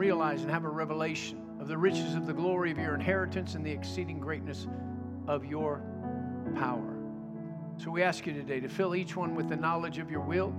[0.00, 3.62] realize and have a revelation of the riches of the glory of your inheritance and
[3.66, 4.66] the exceeding greatness
[5.28, 5.82] of your
[6.56, 6.96] power.
[7.76, 10.54] So we ask you today to fill each one with the knowledge of your will,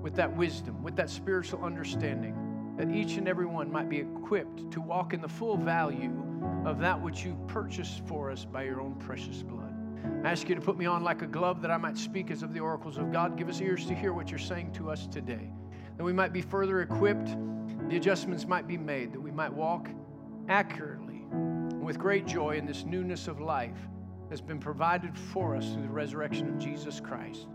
[0.00, 2.34] with that wisdom, with that spiritual understanding,
[2.78, 6.24] that each and every one might be equipped to walk in the full value
[6.64, 9.74] of that which you purchased for us by your own precious blood.
[10.24, 12.42] I ask you to put me on like a glove that I might speak as
[12.42, 13.36] of the oracles of God.
[13.36, 15.50] Give us ears to hear what you're saying to us today,
[15.98, 17.36] that we might be further equipped,
[17.88, 19.88] the adjustments might be made, that we might walk
[20.48, 21.24] accurately
[21.80, 23.78] with great joy in this newness of life
[24.28, 27.46] that's been provided for us through the resurrection of Jesus Christ.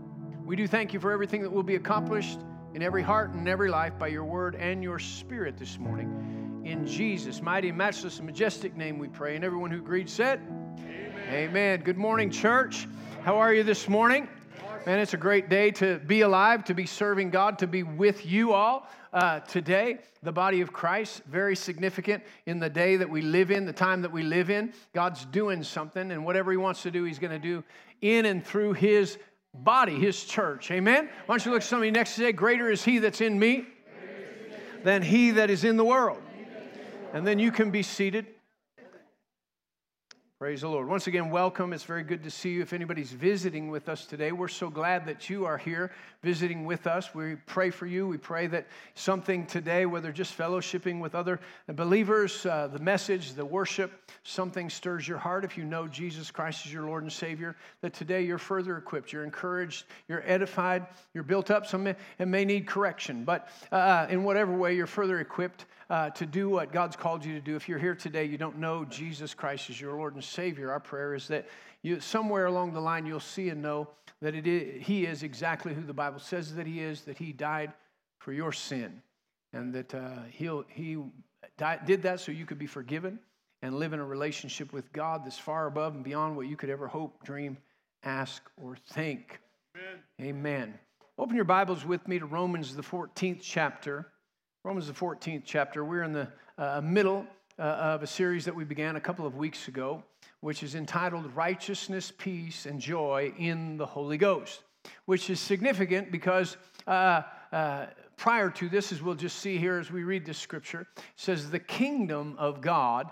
[0.44, 2.40] We do thank you for everything that will be accomplished
[2.74, 6.62] in every heart and every life by your word and your spirit this morning.
[6.64, 9.36] In Jesus' mighty, matchless, and majestic name we pray.
[9.36, 10.40] And everyone who agreed said,
[10.80, 11.12] Amen.
[11.30, 11.80] Amen.
[11.82, 12.88] Good morning, church.
[13.22, 14.28] How are you this morning?
[14.84, 18.26] Man, it's a great day to be alive, to be serving God, to be with
[18.26, 23.22] you all uh, today, the body of Christ, very significant in the day that we
[23.22, 24.72] live in, the time that we live in.
[24.92, 27.62] God's doing something, and whatever He wants to do, He's going to do
[28.02, 29.16] in and through His
[29.54, 30.70] body, His church.
[30.72, 31.08] Amen?
[31.26, 33.66] Why don't you look at somebody next to say, Greater is He that's in me
[34.82, 36.20] than He that is in the world.
[37.12, 38.26] And then you can be seated.
[40.44, 40.88] Praise the Lord.
[40.88, 41.72] Once again, welcome.
[41.72, 42.60] It's very good to see you.
[42.60, 45.90] If anybody's visiting with us today, we're so glad that you are here
[46.22, 47.14] visiting with us.
[47.14, 48.06] We pray for you.
[48.06, 53.44] We pray that something today, whether just fellowshipping with other believers, uh, the message, the
[53.46, 53.90] worship,
[54.22, 55.46] something stirs your heart.
[55.46, 59.14] If you know Jesus Christ as your Lord and Savior, that today you're further equipped,
[59.14, 61.64] you're encouraged, you're edified, you're built up.
[61.64, 66.10] Some may, it may need correction, but uh, in whatever way, you're further equipped uh,
[66.10, 67.56] to do what God's called you to do.
[67.56, 70.80] If you're here today, you don't know Jesus Christ as your Lord and Savior, our
[70.80, 71.46] prayer is that
[71.82, 73.88] you, somewhere along the line you'll see and know
[74.22, 77.32] that it is, He is exactly who the Bible says that He is, that He
[77.32, 77.72] died
[78.18, 79.02] for your sin,
[79.52, 80.96] and that uh, he'll, He
[81.58, 83.18] died, did that so you could be forgiven
[83.60, 86.70] and live in a relationship with God that's far above and beyond what you could
[86.70, 87.56] ever hope, dream,
[88.02, 89.40] ask, or think.
[89.76, 89.98] Amen.
[90.20, 90.74] Amen.
[91.18, 94.06] Open your Bibles with me to Romans, the 14th chapter.
[94.64, 95.84] Romans, the 14th chapter.
[95.84, 96.26] We're in the
[96.56, 97.26] uh, middle
[97.58, 100.02] uh, of a series that we began a couple of weeks ago,
[100.40, 104.62] which is entitled Righteousness, Peace, and Joy in the Holy Ghost,
[105.04, 107.20] which is significant because uh,
[107.52, 107.86] uh
[108.16, 110.86] prior to this, as we'll just see here as we read this scripture,
[111.16, 113.10] says, The kingdom of God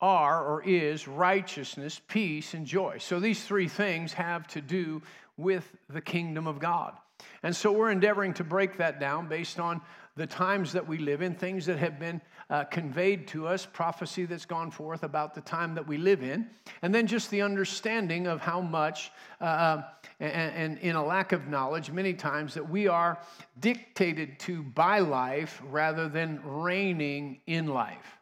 [0.00, 2.96] are or is righteousness, peace, and joy.
[2.96, 5.02] So these three things have to do
[5.36, 6.96] with the kingdom of God.
[7.42, 9.80] And so we're endeavoring to break that down based on
[10.20, 12.20] the times that we live in, things that have been
[12.50, 16.46] uh, conveyed to us, prophecy that's gone forth about the time that we live in,
[16.82, 19.80] and then just the understanding of how much, uh,
[20.20, 23.18] and, and in a lack of knowledge, many times that we are
[23.60, 28.18] dictated to by life rather than reigning in life.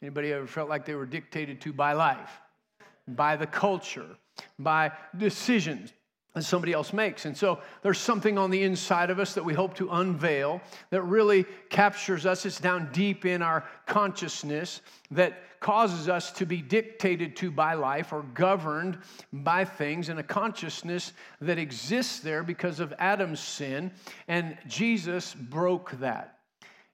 [0.00, 2.40] Anybody ever felt like they were dictated to by life,
[3.08, 4.06] by the culture,
[4.60, 5.92] by decisions,
[6.34, 7.24] that somebody else makes.
[7.24, 10.60] And so there's something on the inside of us that we hope to unveil
[10.90, 12.46] that really captures us.
[12.46, 14.80] It's down deep in our consciousness
[15.10, 18.98] that causes us to be dictated to by life or governed
[19.32, 23.92] by things and a consciousness that exists there because of Adam's sin.
[24.26, 26.39] And Jesus broke that.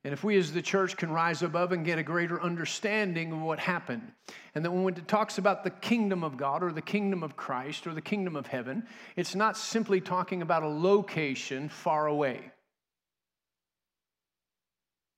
[0.07, 3.43] And if we as the church can rise above and get a greater understanding of
[3.43, 4.13] what happened,
[4.55, 7.89] and that when it talks about the kingdom of God or the kingdom of Christ
[7.89, 8.87] or the kingdom of heaven,
[9.17, 12.53] it's not simply talking about a location far away.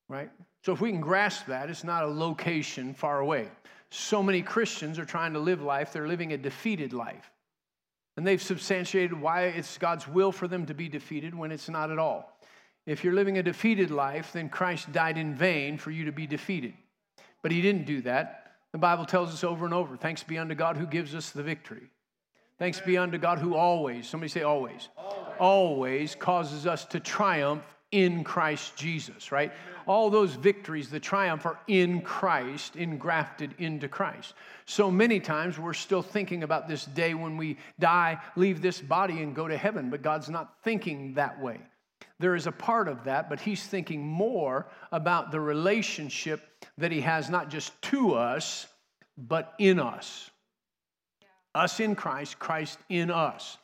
[0.08, 0.30] Right?
[0.64, 3.48] So if we can grasp that, it's not a location far away.
[3.90, 7.30] So many Christians are trying to live life, they're living a defeated life.
[8.16, 11.90] And they've substantiated why it's God's will for them to be defeated when it's not
[11.90, 12.37] at all.
[12.88, 16.26] If you're living a defeated life, then Christ died in vain for you to be
[16.26, 16.72] defeated.
[17.42, 18.52] But he didn't do that.
[18.72, 21.42] The Bible tells us over and over thanks be unto God who gives us the
[21.42, 21.90] victory.
[22.58, 27.62] Thanks be unto God who always, somebody say always, always, always causes us to triumph
[27.92, 29.52] in Christ Jesus, right?
[29.86, 34.32] All those victories, the triumph are in Christ, engrafted into Christ.
[34.64, 39.22] So many times we're still thinking about this day when we die, leave this body,
[39.22, 41.60] and go to heaven, but God's not thinking that way.
[42.20, 47.00] There is a part of that, but he's thinking more about the relationship that he
[47.00, 48.66] has not just to us,
[49.16, 50.30] but in us.
[51.54, 53.58] Us in Christ, Christ in us.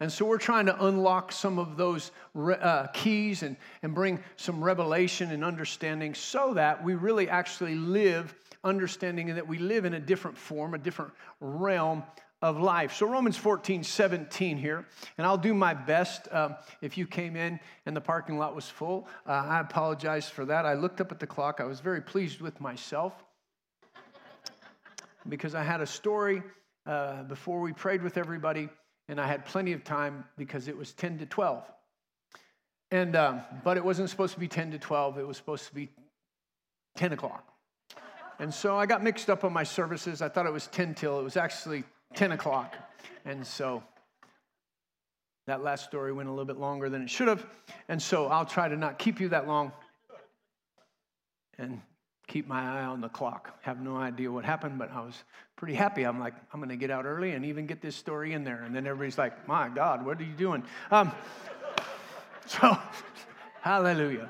[0.00, 4.62] And so we're trying to unlock some of those uh, keys and, and bring some
[4.62, 8.34] revelation and understanding so that we really actually live
[8.64, 12.02] understanding that we live in a different form, a different realm
[12.40, 12.94] of life.
[12.94, 14.86] So, Romans 14, 17 here,
[15.16, 16.28] and I'll do my best.
[16.30, 20.44] Um, if you came in and the parking lot was full, uh, I apologize for
[20.44, 20.64] that.
[20.64, 23.12] I looked up at the clock, I was very pleased with myself
[25.28, 26.42] because I had a story
[26.86, 28.68] uh, before we prayed with everybody,
[29.08, 31.64] and I had plenty of time because it was 10 to 12.
[32.90, 35.74] And, um, but it wasn't supposed to be 10 to 12, it was supposed to
[35.74, 35.90] be
[36.96, 37.44] 10 o'clock.
[38.38, 40.22] And so I got mixed up on my services.
[40.22, 41.82] I thought it was 10 till, it was actually
[42.14, 42.74] 10 o'clock.
[43.24, 43.82] And so
[45.46, 47.44] that last story went a little bit longer than it should have.
[47.88, 49.72] And so I'll try to not keep you that long
[51.58, 51.80] and
[52.26, 53.58] keep my eye on the clock.
[53.62, 55.24] Have no idea what happened, but I was
[55.56, 56.04] pretty happy.
[56.04, 58.62] I'm like, I'm going to get out early and even get this story in there.
[58.62, 60.62] And then everybody's like, my God, what are you doing?
[60.90, 61.10] Um,
[62.46, 62.76] so,
[63.62, 64.28] hallelujah.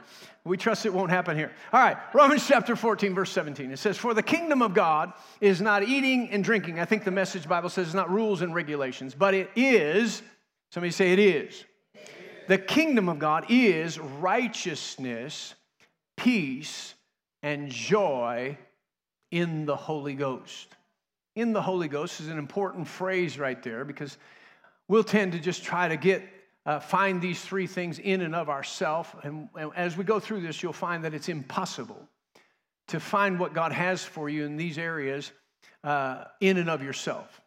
[0.49, 1.53] We trust it won't happen here.
[1.73, 3.71] All right, Romans chapter 14, verse 17.
[3.71, 6.81] It says, For the kingdom of God is not eating and drinking.
[6.81, 10.23] I think the message Bible says it's not rules and regulations, but it is,
[10.73, 11.65] somebody say it is.
[12.49, 15.55] The kingdom of God is righteousness,
[16.17, 16.95] peace,
[17.43, 18.57] and joy
[19.31, 20.75] in the Holy Ghost.
[21.37, 24.17] In the Holy Ghost is an important phrase right there because
[24.89, 26.23] we'll tend to just try to get
[26.69, 29.09] uh, find these three things in and of ourselves.
[29.23, 32.07] And, and as we go through this, you'll find that it's impossible
[32.89, 35.33] to find what God has for you in these areas
[35.83, 37.41] uh, in and of yourself.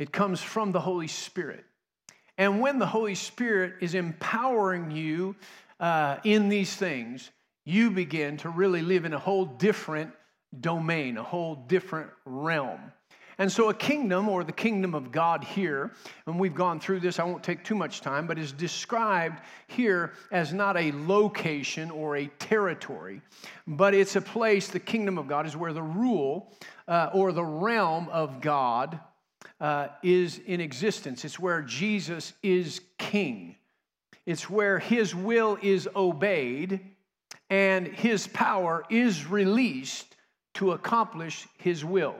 [0.00, 1.64] It comes from the Holy Spirit.
[2.38, 5.36] And when the Holy Spirit is empowering you
[5.78, 7.30] uh, in these things,
[7.64, 10.10] you begin to really live in a whole different
[10.58, 12.80] domain, a whole different realm.
[13.40, 15.92] And so, a kingdom or the kingdom of God here,
[16.26, 20.12] and we've gone through this, I won't take too much time, but is described here
[20.30, 23.22] as not a location or a territory,
[23.66, 26.52] but it's a place, the kingdom of God is where the rule
[26.86, 29.00] uh, or the realm of God
[29.58, 31.24] uh, is in existence.
[31.24, 33.56] It's where Jesus is king,
[34.26, 36.78] it's where his will is obeyed
[37.48, 40.14] and his power is released
[40.52, 42.16] to accomplish his will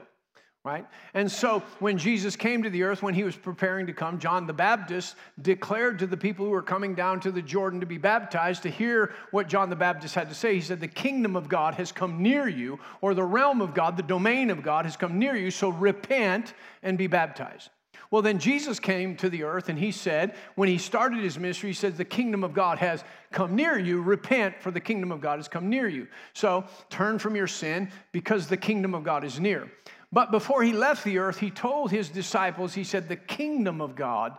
[0.63, 0.85] right?
[1.15, 4.45] And so when Jesus came to the earth, when he was preparing to come, John
[4.45, 7.97] the Baptist declared to the people who were coming down to the Jordan to be
[7.97, 10.53] baptized to hear what John the Baptist had to say.
[10.53, 13.97] He said, The kingdom of God has come near you, or the realm of God,
[13.97, 16.53] the domain of God has come near you, so repent
[16.83, 17.69] and be baptized.
[18.11, 21.69] Well, then Jesus came to the earth and he said, when he started his ministry,
[21.69, 24.01] he said, The kingdom of God has come near you.
[24.01, 26.07] Repent, for the kingdom of God has come near you.
[26.33, 29.71] So turn from your sin because the kingdom of God is near.
[30.11, 33.95] But before he left the earth, he told his disciples, he said, The kingdom of
[33.95, 34.37] God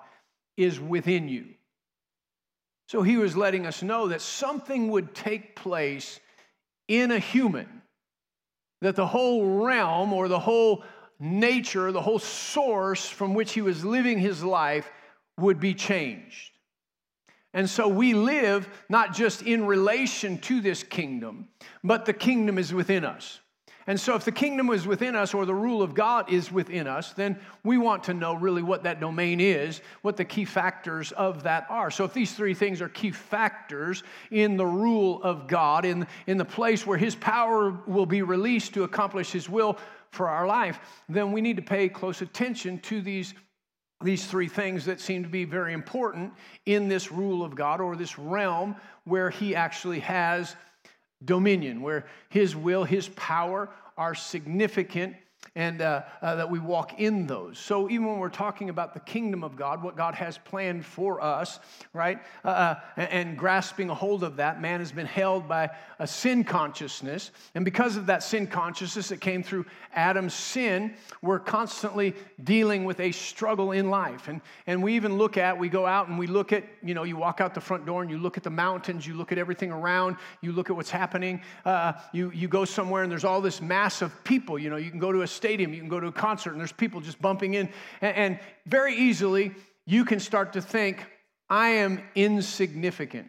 [0.56, 1.46] is within you.
[2.88, 6.20] So he was letting us know that something would take place
[6.88, 7.82] in a human,
[8.82, 10.84] that the whole realm or the whole
[11.18, 14.90] nature, the whole source from which he was living his life
[15.38, 16.50] would be changed.
[17.54, 21.48] And so we live not just in relation to this kingdom,
[21.84, 23.40] but the kingdom is within us.
[23.86, 26.86] And so, if the kingdom is within us or the rule of God is within
[26.86, 31.10] us, then we want to know really what that domain is, what the key factors
[31.12, 31.90] of that are.
[31.90, 36.38] So, if these three things are key factors in the rule of God, in, in
[36.38, 39.78] the place where His power will be released to accomplish His will
[40.10, 43.34] for our life, then we need to pay close attention to these
[44.04, 46.32] these three things that seem to be very important
[46.66, 48.74] in this rule of God or this realm
[49.04, 50.56] where He actually has
[51.24, 55.16] dominion, where His will, His power are significant
[55.54, 57.58] and uh, uh, that we walk in those.
[57.58, 61.20] So, even when we're talking about the kingdom of God, what God has planned for
[61.20, 61.60] us,
[61.92, 65.70] right, uh, uh and, and, grasping a hold of that, man has been held by
[65.98, 67.30] a sin consciousness.
[67.54, 73.00] And because of that sin consciousness that came through Adam's sin, we're constantly dealing with
[73.00, 74.28] a struggle in life.
[74.28, 77.02] And, and we even look at, we go out and we look at, you know,
[77.02, 79.38] you walk out the front door and you look at the mountains, you look at
[79.38, 81.42] everything around, you look at what's happening.
[81.64, 84.58] Uh, you, you go somewhere and there's all this mass of people.
[84.58, 86.60] You know, you can go to a stadium, you can go to a concert, and
[86.60, 87.68] there's people just bumping in.
[88.00, 89.52] And, and very easily,
[89.86, 91.04] you can start to think,
[91.50, 93.28] I am insignificant.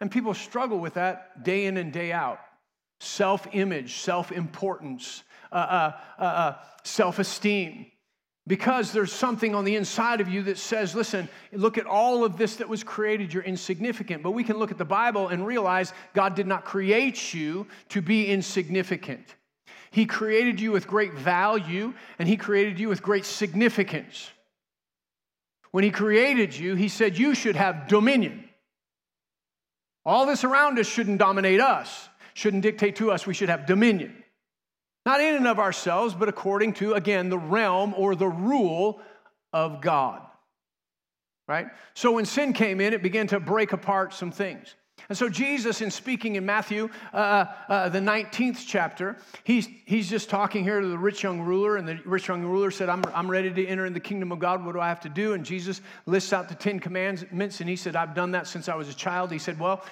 [0.00, 2.38] And people struggle with that day in and day out
[3.00, 7.86] self image, self importance, uh, uh, uh, uh self esteem.
[8.46, 12.36] Because there's something on the inside of you that says, listen, look at all of
[12.36, 14.22] this that was created, you're insignificant.
[14.22, 18.00] But we can look at the Bible and realize God did not create you to
[18.00, 19.34] be insignificant.
[19.90, 24.30] He created you with great value and He created you with great significance.
[25.72, 28.44] When He created you, He said you should have dominion.
[30.04, 33.26] All this around us shouldn't dominate us, shouldn't dictate to us.
[33.26, 34.24] We should have dominion.
[35.04, 39.00] Not in and of ourselves, but according to, again, the realm or the rule
[39.52, 40.22] of God.
[41.48, 41.66] Right?
[41.94, 44.74] So when sin came in, it began to break apart some things.
[45.10, 50.30] And so, Jesus, in speaking in Matthew, uh, uh, the 19th chapter, he's, he's just
[50.30, 51.76] talking here to the rich young ruler.
[51.76, 54.38] And the rich young ruler said, I'm, I'm ready to enter in the kingdom of
[54.38, 54.64] God.
[54.64, 55.32] What do I have to do?
[55.32, 57.58] And Jesus lists out the Ten Commandments.
[57.58, 59.32] And he said, I've done that since I was a child.
[59.32, 59.84] He said, Well,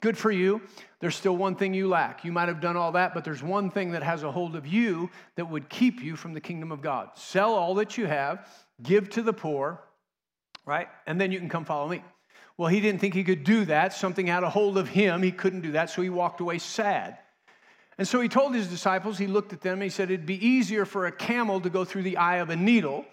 [0.00, 0.60] good for you.
[1.00, 2.22] There's still one thing you lack.
[2.26, 4.66] You might have done all that, but there's one thing that has a hold of
[4.66, 7.08] you that would keep you from the kingdom of God.
[7.14, 8.46] Sell all that you have,
[8.82, 9.80] give to the poor,
[10.66, 10.88] right?
[11.06, 12.02] And then you can come follow me.
[12.58, 13.94] Well, he didn't think he could do that.
[13.94, 15.22] Something had a hold of him.
[15.22, 17.16] He couldn't do that, so he walked away sad.
[17.96, 20.44] And so he told his disciples, he looked at them, and he said, It'd be
[20.44, 23.06] easier for a camel to go through the eye of a needle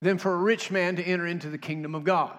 [0.00, 2.36] than for a rich man to enter into the kingdom of God.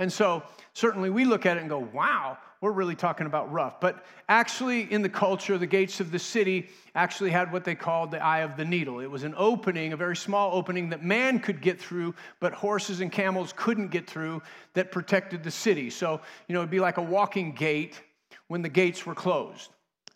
[0.00, 3.80] And so certainly we look at it and go, wow, we're really talking about rough.
[3.80, 8.10] But actually, in the culture, the gates of the city actually had what they called
[8.10, 9.00] the eye of the needle.
[9.00, 13.00] It was an opening, a very small opening that man could get through, but horses
[13.00, 14.42] and camels couldn't get through
[14.74, 15.88] that protected the city.
[15.88, 18.00] So, you know, it'd be like a walking gate
[18.48, 19.70] when the gates were closed.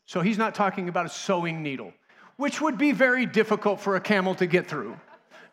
[0.07, 1.95] So he's not talking about a sewing needle,
[2.37, 4.99] which would be very difficult for a camel to get through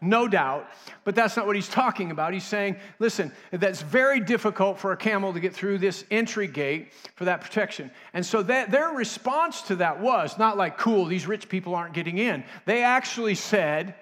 [0.01, 0.67] no doubt.
[1.03, 2.33] But that's not what he's talking about.
[2.33, 6.91] He's saying, listen, that's very difficult for a camel to get through this entry gate
[7.15, 7.91] for that protection.
[8.13, 11.93] And so that, their response to that was not like, cool, these rich people aren't
[11.93, 12.43] getting in.
[12.65, 13.95] They actually said,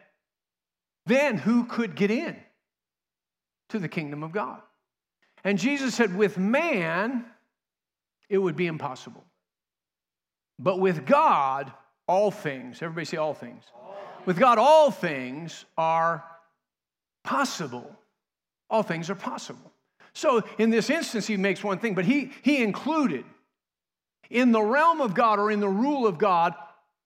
[1.06, 2.38] then who could get in
[3.70, 4.62] to the kingdom of God?
[5.44, 7.26] And Jesus said, with man,
[8.30, 9.26] it would be impossible.
[10.58, 11.72] But with God,
[12.08, 13.64] all things, everybody say all things.
[14.30, 16.24] With God, all things are
[17.24, 17.90] possible.
[18.70, 19.72] All things are possible.
[20.14, 23.26] So in this instance, he makes one thing, but he, he included
[24.30, 26.54] in the realm of God or in the rule of God,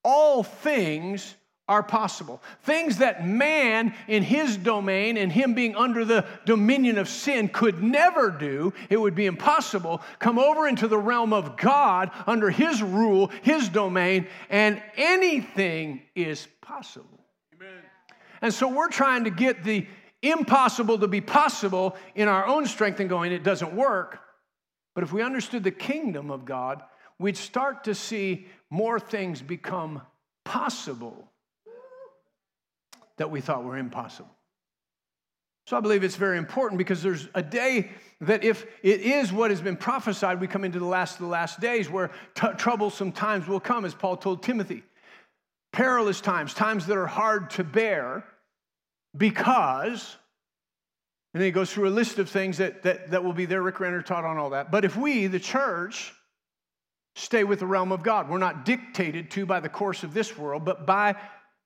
[0.04, 1.36] all things
[1.74, 2.40] are possible.
[2.62, 7.82] Things that man in his domain and him being under the dominion of sin could
[7.82, 12.84] never do, it would be impossible, come over into the realm of God under his
[12.84, 17.20] rule, his domain, and anything is possible.
[17.56, 17.82] Amen.
[18.44, 19.88] And so we're trying to get the
[20.22, 24.20] impossible to be possible in our own strength and going, it doesn't work.
[24.94, 26.84] But if we understood the kingdom of God,
[27.18, 30.04] we'd start to see more things become
[30.46, 31.33] possible
[33.18, 34.30] that we thought were impossible.
[35.68, 37.90] So I believe it's very important because there's a day
[38.22, 41.28] that if it is what has been prophesied, we come into the last of the
[41.28, 44.84] last days where t- troublesome times will come, as Paul told Timothy.
[45.72, 48.26] Perilous times, times that are hard to bear
[49.16, 50.18] because,
[51.34, 53.62] and then he goes through a list of things that, that, that will be there.
[53.62, 54.70] Rick Renner taught on all that.
[54.70, 56.14] But if we, the church,
[57.16, 60.38] stay with the realm of God, we're not dictated to by the course of this
[60.38, 61.16] world, but by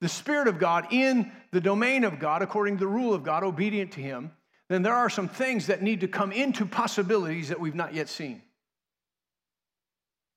[0.01, 3.43] the Spirit of God in the domain of God, according to the rule of God,
[3.43, 4.31] obedient to Him,
[4.69, 8.09] then there are some things that need to come into possibilities that we've not yet
[8.09, 8.41] seen.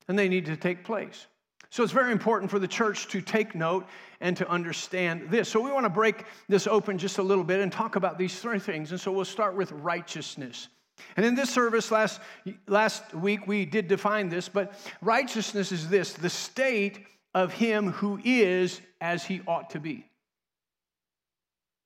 [0.07, 1.27] And they need to take place.
[1.69, 3.87] So it's very important for the church to take note
[4.19, 5.47] and to understand this.
[5.47, 8.39] So we want to break this open just a little bit and talk about these
[8.39, 8.91] three things.
[8.91, 10.67] And so we'll start with righteousness.
[11.15, 12.19] And in this service last,
[12.67, 18.19] last week, we did define this, but righteousness is this the state of him who
[18.23, 20.05] is as he ought to be.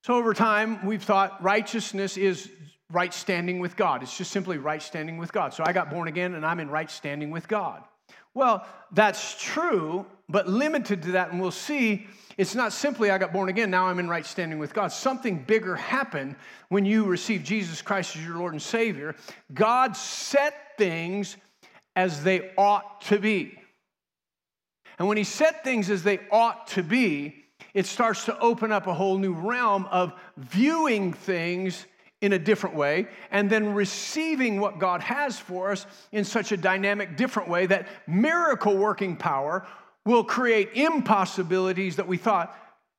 [0.03, 2.49] So over time, we've thought righteousness is
[2.91, 4.03] right standing with God.
[4.03, 5.53] It's just simply right standing with God.
[5.53, 7.83] So I got born again and I'm in right standing with God.
[8.35, 12.05] Well, that's true, but limited to that, and we'll see
[12.37, 14.89] it's not simply I got born again, now I'm in right standing with God.
[14.89, 16.35] Something bigger happened
[16.67, 19.15] when you received Jesus Christ as your Lord and Savior.
[19.53, 21.37] God set things
[21.95, 23.57] as they ought to be.
[24.97, 28.87] And when he set things as they ought to be, it starts to open up
[28.87, 31.85] a whole new realm of viewing things
[32.21, 36.57] in a different way and then receiving what God has for us in such a
[36.57, 39.67] dynamic, different way that miracle working power
[40.05, 42.55] will create impossibilities that we thought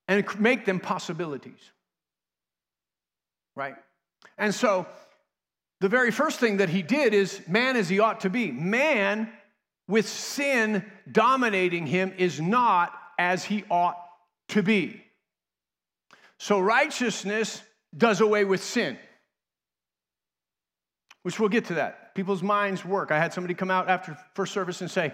[0.09, 1.59] and make them possibilities.
[3.55, 3.75] Right?
[4.37, 4.87] And so,
[5.81, 8.50] the very first thing that he did is man as he ought to be.
[8.50, 9.31] Man
[9.88, 13.97] with sin dominating him is not as he ought
[14.49, 15.02] to be.
[16.38, 17.62] So righteousness
[17.97, 18.99] does away with sin,
[21.23, 22.14] which we'll get to that.
[22.14, 23.11] People's minds work.
[23.11, 25.12] I had somebody come out after first service and say,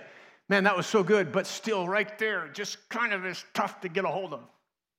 [0.49, 3.89] Man, that was so good, but still right there, just kind of is tough to
[3.89, 4.41] get a hold of,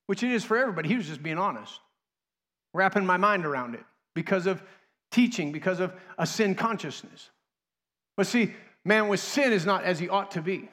[0.07, 0.89] which it is for everybody.
[0.89, 1.79] He was just being honest,
[2.73, 3.83] wrapping my mind around it
[4.15, 4.63] because of
[5.11, 7.29] teaching, because of a sin consciousness.
[8.17, 8.53] But see,
[8.85, 10.69] man with sin is not as he ought to be.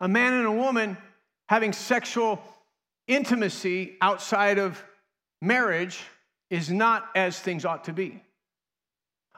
[0.00, 0.96] A man and a woman
[1.48, 2.42] having sexual
[3.06, 4.82] intimacy outside of
[5.40, 6.00] marriage
[6.50, 8.22] is not as things ought to be.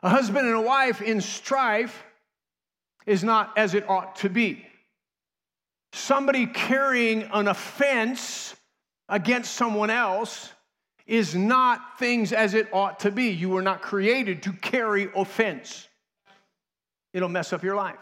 [0.03, 2.05] A husband and a wife in strife
[3.07, 4.67] is not as it ought to be.
[5.93, 8.57] Somebody carrying an offense
[9.09, 10.53] against someone else
[11.07, 13.29] is not things as it ought to be.
[13.29, 15.89] You were not created to carry offense,
[17.15, 18.01] it'll mess up your life.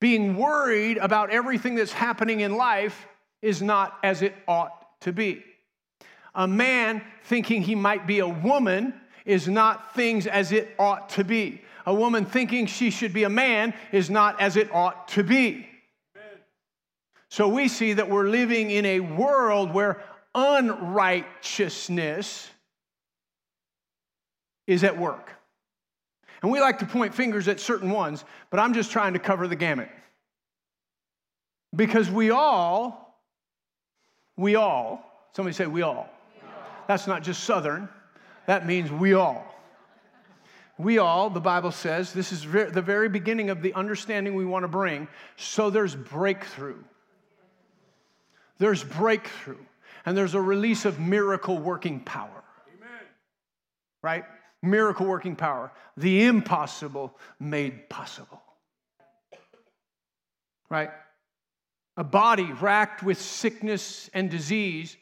[0.00, 3.08] Being worried about everything that's happening in life
[3.42, 5.42] is not as it ought to be.
[6.34, 8.94] A man thinking he might be a woman
[9.24, 11.62] is not things as it ought to be.
[11.86, 15.68] A woman thinking she should be a man is not as it ought to be.
[17.28, 20.00] So we see that we're living in a world where
[20.34, 22.48] unrighteousness
[24.66, 25.30] is at work.
[26.44, 29.48] And we like to point fingers at certain ones, but I'm just trying to cover
[29.48, 29.88] the gamut.
[31.74, 33.18] Because we all,
[34.36, 36.06] we all, somebody say we all.
[36.34, 36.84] We all.
[36.86, 37.88] That's not just Southern,
[38.44, 39.42] that means we all.
[40.76, 44.64] We all, the Bible says, this is the very beginning of the understanding we want
[44.64, 45.08] to bring.
[45.38, 46.84] So there's breakthrough.
[48.58, 49.64] There's breakthrough
[50.04, 52.44] and there's a release of miracle working power.
[52.68, 53.00] Amen.
[54.02, 54.24] Right?
[54.64, 55.70] Miracle working power.
[55.96, 58.42] The impossible made possible.
[60.70, 60.90] Right?
[61.96, 64.96] A body racked with sickness and disease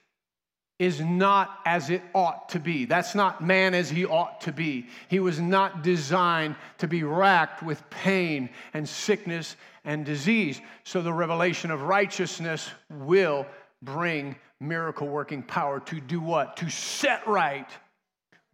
[0.78, 2.86] is not as it ought to be.
[2.86, 4.88] That's not man as he ought to be.
[5.08, 9.54] He was not designed to be racked with pain and sickness
[9.84, 10.60] and disease.
[10.82, 13.46] So the revelation of righteousness will
[13.80, 16.56] bring miracle working power to do what?
[16.58, 17.68] To set right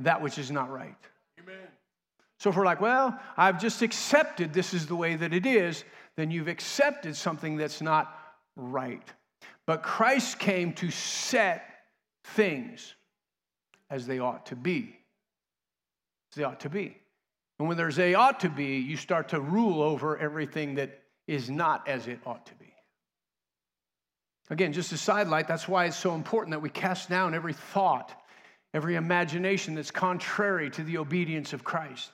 [0.01, 0.97] that which is not right.
[1.41, 1.69] Amen.
[2.39, 5.85] So if we're like, well, I've just accepted this is the way that it is,
[6.17, 8.17] then you've accepted something that's not
[8.57, 9.03] right.
[9.67, 11.65] But Christ came to set
[12.25, 12.95] things
[13.91, 14.97] as they ought to be.
[16.33, 16.97] As they ought to be.
[17.59, 21.51] And when there's a ought to be, you start to rule over everything that is
[21.51, 22.73] not as it ought to be.
[24.51, 28.15] Again, just a sidelight, that's why it's so important that we cast down every thought,
[28.75, 32.11] every imagination that's contrary to the obedience of Christ.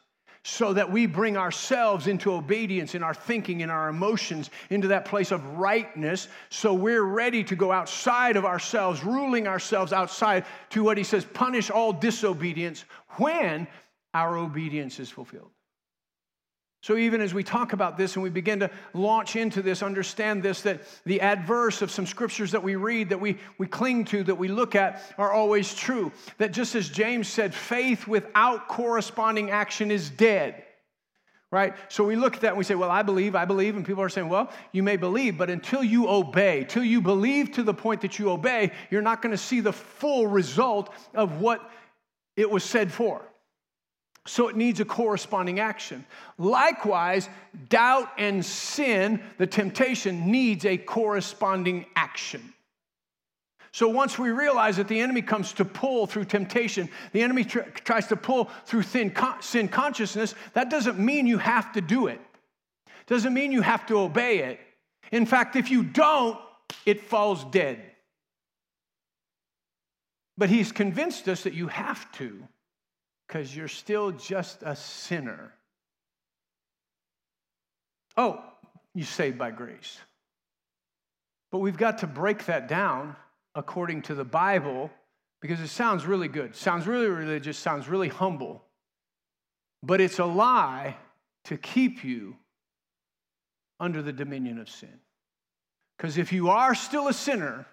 [0.46, 5.06] So that we bring ourselves into obedience in our thinking, in our emotions, into that
[5.06, 6.28] place of rightness.
[6.50, 11.24] So we're ready to go outside of ourselves, ruling ourselves outside to what he says
[11.24, 12.84] punish all disobedience
[13.16, 13.66] when
[14.12, 15.50] our obedience is fulfilled.
[16.84, 20.42] So, even as we talk about this and we begin to launch into this, understand
[20.42, 24.22] this that the adverse of some scriptures that we read, that we, we cling to,
[24.24, 26.12] that we look at, are always true.
[26.36, 30.62] That just as James said, faith without corresponding action is dead.
[31.50, 31.72] Right?
[31.88, 33.76] So we look at that and we say, Well, I believe, I believe.
[33.76, 37.52] And people are saying, Well, you may believe, but until you obey, till you believe
[37.52, 41.40] to the point that you obey, you're not going to see the full result of
[41.40, 41.70] what
[42.36, 43.26] it was said for.
[44.26, 46.04] So it needs a corresponding action.
[46.38, 47.28] Likewise,
[47.68, 52.54] doubt and sin, the temptation, needs a corresponding action.
[53.72, 57.60] So once we realize that the enemy comes to pull through temptation, the enemy tr-
[57.82, 62.20] tries to pull through con- sin consciousness, that doesn't mean you have to do it.
[63.06, 64.60] Doesn't mean you have to obey it.
[65.12, 66.38] In fact, if you don't,
[66.86, 67.80] it falls dead.
[70.38, 72.46] But he's convinced us that you have to
[73.34, 75.52] because you're still just a sinner.
[78.16, 78.40] Oh,
[78.94, 79.98] you saved by grace.
[81.50, 83.16] But we've got to break that down
[83.56, 84.88] according to the Bible
[85.42, 88.62] because it sounds really good, sounds really religious, sounds really humble.
[89.82, 90.96] But it's a lie
[91.46, 92.36] to keep you
[93.80, 95.00] under the dominion of sin.
[95.96, 97.66] Because if you are still a sinner,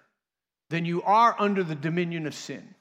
[0.70, 2.74] then you are under the dominion of sin.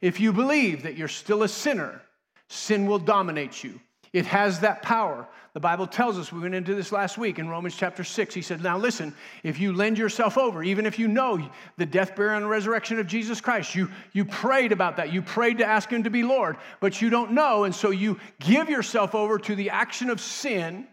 [0.00, 2.00] If you believe that you're still a sinner,
[2.48, 3.80] sin will dominate you.
[4.12, 5.26] It has that power.
[5.54, 8.32] The Bible tells us, we went into this last week in Romans chapter 6.
[8.32, 12.14] He said, Now listen, if you lend yourself over, even if you know the death,
[12.14, 15.12] burial, and resurrection of Jesus Christ, you, you prayed about that.
[15.12, 17.64] You prayed to ask Him to be Lord, but you don't know.
[17.64, 20.86] And so you give yourself over to the action of sin,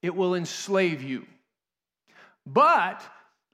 [0.00, 1.26] it will enslave you.
[2.46, 3.02] But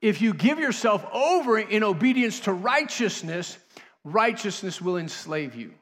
[0.00, 3.58] if you give yourself over in obedience to righteousness,
[4.04, 5.72] righteousness will enslave you.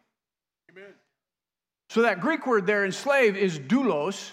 [0.70, 0.92] Amen.
[1.90, 4.30] So that Greek word there, enslave, is doulos.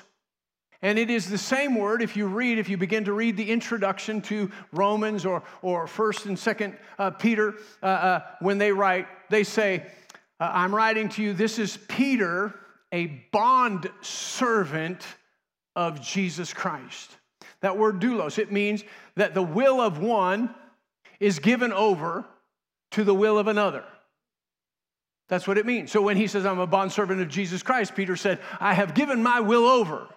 [0.81, 3.51] And it is the same word if you read, if you begin to read the
[3.51, 9.07] introduction to Romans or, or 1st and 2nd uh, Peter, uh, uh, when they write,
[9.29, 9.85] they say,
[10.39, 12.55] uh, I'm writing to you, this is Peter,
[12.93, 15.05] a bond servant
[15.75, 17.17] of Jesus Christ.
[17.59, 20.55] That word doulos, it means that the will of one
[21.19, 22.25] is given over
[22.91, 23.83] to the will of another.
[25.27, 25.91] That's what it means.
[25.91, 29.21] So when he says, I'm a bondservant of Jesus Christ, Peter said, I have given
[29.21, 30.07] my will over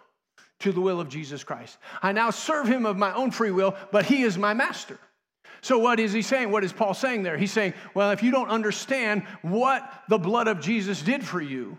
[0.61, 1.77] to the will of Jesus Christ.
[2.03, 4.99] I now serve him of my own free will, but he is my master.
[5.61, 6.51] So, what is he saying?
[6.51, 7.37] What is Paul saying there?
[7.37, 11.79] He's saying, well, if you don't understand what the blood of Jesus did for you,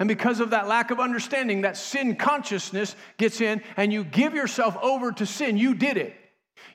[0.00, 4.34] and because of that lack of understanding, that sin consciousness gets in, and you give
[4.34, 6.16] yourself over to sin, you did it.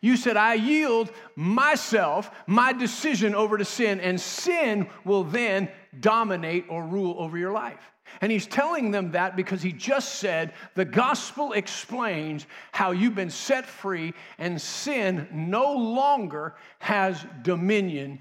[0.01, 5.69] You said, I yield myself, my decision over to sin, and sin will then
[5.99, 7.91] dominate or rule over your life.
[8.21, 13.29] And he's telling them that because he just said the gospel explains how you've been
[13.29, 18.19] set free and sin no longer has dominion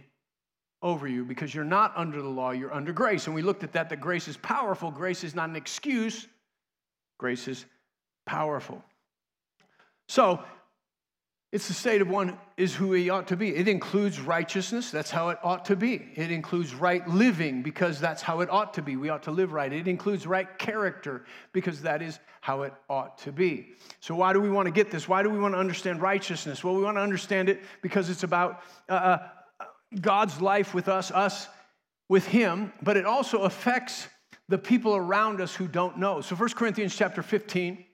[0.83, 3.27] over you because you're not under the law, you're under grace.
[3.27, 4.91] And we looked at that, that grace is powerful.
[4.91, 6.27] Grace is not an excuse,
[7.19, 7.65] grace is
[8.27, 8.83] powerful.
[10.09, 10.43] So
[11.55, 13.55] it's the state of one is who he ought to be.
[13.55, 14.91] It includes righteousness.
[14.91, 16.11] That's how it ought to be.
[16.17, 18.97] It includes right living because that's how it ought to be.
[18.97, 19.73] We ought to live right.
[19.73, 23.69] It includes right character because that is how it ought to be.
[24.01, 25.09] So, why do we want to get this?
[25.09, 26.65] Why do we want to understand righteousness?
[26.65, 29.19] Well, we want to understand it because it's about uh, uh
[30.01, 31.47] God's life with us, us
[32.09, 34.09] with Him, but it also affects
[34.49, 36.21] the people around us who don't know.
[36.21, 37.85] So, 1 Corinthians chapter 15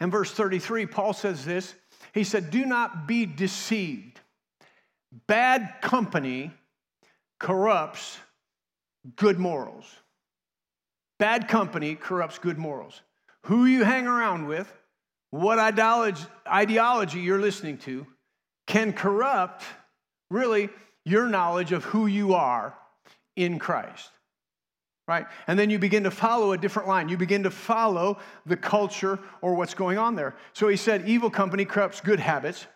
[0.00, 1.74] and verse 33, Paul says this.
[2.16, 4.20] He said, Do not be deceived.
[5.26, 6.50] Bad company
[7.38, 8.16] corrupts
[9.16, 9.84] good morals.
[11.18, 13.02] Bad company corrupts good morals.
[13.42, 14.72] Who you hang around with,
[15.30, 18.06] what ideology you're listening to,
[18.66, 19.62] can corrupt
[20.30, 20.70] really
[21.04, 22.74] your knowledge of who you are
[23.36, 24.10] in Christ
[25.06, 25.26] right?
[25.46, 27.08] And then you begin to follow a different line.
[27.08, 30.34] You begin to follow the culture or what's going on there.
[30.52, 32.66] So he said, evil company corrupts good habits.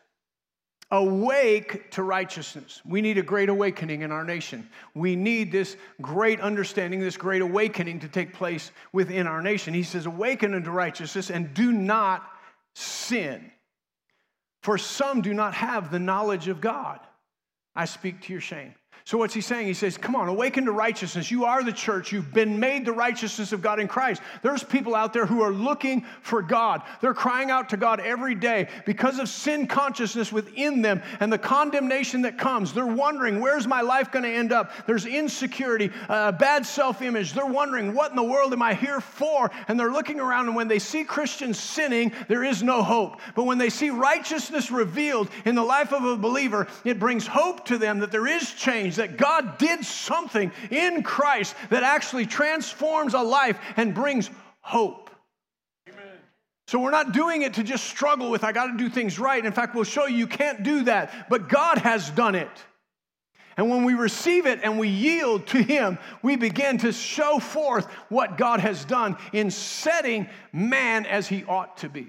[0.92, 2.80] Awake to righteousness.
[2.84, 4.68] We need a great awakening in our nation.
[4.94, 9.72] We need this great understanding, this great awakening to take place within our nation.
[9.72, 12.28] He says, Awaken unto righteousness and do not
[12.74, 13.52] sin.
[14.62, 16.98] For some do not have the knowledge of God.
[17.74, 18.74] I speak to your shame.
[19.04, 19.66] So, what's he saying?
[19.66, 21.30] He says, Come on, awaken to righteousness.
[21.30, 22.12] You are the church.
[22.12, 24.20] You've been made the righteousness of God in Christ.
[24.42, 26.82] There's people out there who are looking for God.
[27.00, 31.38] They're crying out to God every day because of sin consciousness within them and the
[31.38, 32.72] condemnation that comes.
[32.72, 34.72] They're wondering, Where's my life going to end up?
[34.86, 37.32] There's insecurity, uh, bad self image.
[37.32, 39.50] They're wondering, What in the world am I here for?
[39.66, 43.20] And they're looking around, and when they see Christians sinning, there is no hope.
[43.34, 47.64] But when they see righteousness revealed in the life of a believer, it brings hope
[47.66, 48.52] to them that there is
[48.90, 55.10] change that God did something in Christ that actually transforms a life and brings hope.
[56.66, 59.44] So we're not doing it to just struggle with, I got to do things right.
[59.44, 62.50] In fact, we'll show you you can't do that, but God has done it.
[63.56, 67.86] And when we receive it and we yield to Him, we begin to show forth
[68.08, 72.06] what God has done in setting man as he ought to be.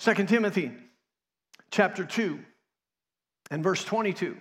[0.00, 0.72] 2 Timothy
[1.70, 2.38] chapter 2
[3.50, 4.36] and verse 22.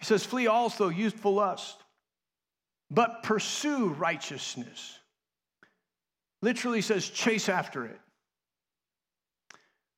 [0.00, 1.76] He says, Flee also youthful lust,
[2.90, 4.98] but pursue righteousness.
[6.42, 8.00] Literally says, chase after it.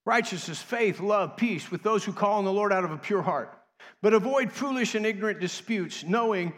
[0.04, 3.22] Righteousness, faith, love, peace with those who call on the Lord out of a pure
[3.22, 3.56] heart.
[4.02, 6.52] But avoid foolish and ignorant disputes, knowing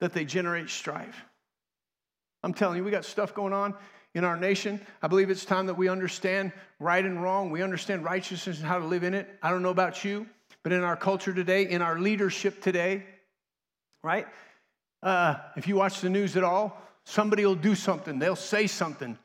[0.00, 1.24] that they generate strife.
[2.42, 3.74] I'm telling you, we got stuff going on
[4.14, 4.78] in our nation.
[5.00, 7.50] I believe it's time that we understand right and wrong.
[7.50, 9.26] We understand righteousness and how to live in it.
[9.42, 10.26] I don't know about you.
[10.62, 13.04] But in our culture today, in our leadership today,
[14.02, 14.26] right?
[15.02, 19.18] Uh, if you watch the news at all, somebody will do something, they'll say something,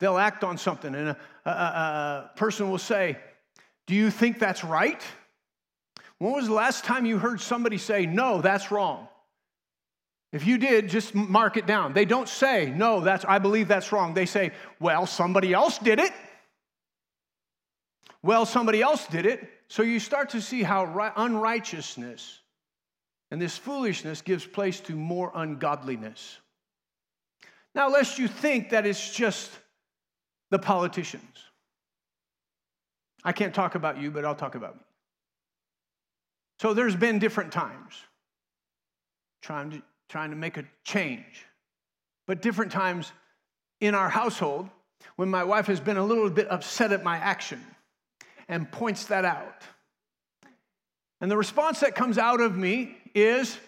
[0.00, 3.18] they'll act on something, and a, a, a person will say,
[3.86, 5.02] Do you think that's right?
[6.18, 9.08] When was the last time you heard somebody say, No, that's wrong?
[10.32, 11.92] If you did, just mark it down.
[11.92, 14.14] They don't say, No, that's, I believe that's wrong.
[14.14, 16.12] They say, Well, somebody else did it.
[18.22, 19.48] Well, somebody else did it.
[19.68, 22.40] So you start to see how unrighteousness
[23.30, 26.38] and this foolishness gives place to more ungodliness.
[27.74, 29.50] Now, lest you think that it's just
[30.50, 31.22] the politicians.
[33.22, 34.82] I can't talk about you, but I'll talk about me.
[36.60, 37.94] So there's been different times
[39.42, 41.44] trying to, trying to make a change,
[42.26, 43.12] but different times
[43.80, 44.68] in our household
[45.16, 47.62] when my wife has been a little bit upset at my action
[48.48, 49.62] and points that out.
[51.20, 53.58] And the response that comes out of me is,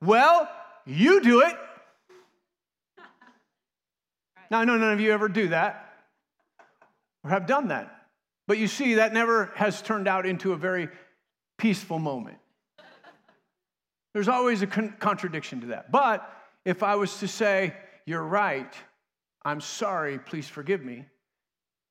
[0.00, 0.48] Well,
[0.84, 1.54] you do it.
[4.50, 5.88] Now, I know none of you ever do that.
[7.24, 8.06] or have done that.
[8.46, 10.88] But you see, that never has turned out into a very
[11.56, 12.38] peaceful moment.
[14.12, 15.90] There's always a con- contradiction to that.
[15.90, 16.28] But
[16.64, 18.74] if I was to say, You're right,
[19.44, 21.06] I'm sorry, please forgive me,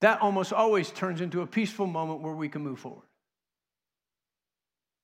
[0.01, 3.07] that almost always turns into a peaceful moment where we can move forward.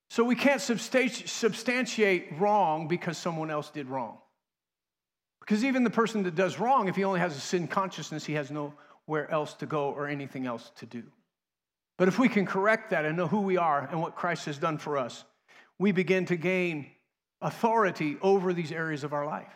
[0.09, 4.17] So we can't substantiate wrong because someone else did wrong.
[5.39, 8.33] Because even the person that does wrong, if he only has a sin consciousness, he
[8.33, 11.03] has nowhere else to go or anything else to do.
[11.97, 14.57] But if we can correct that and know who we are and what Christ has
[14.57, 15.23] done for us,
[15.77, 16.87] we begin to gain
[17.41, 19.53] authority over these areas of our life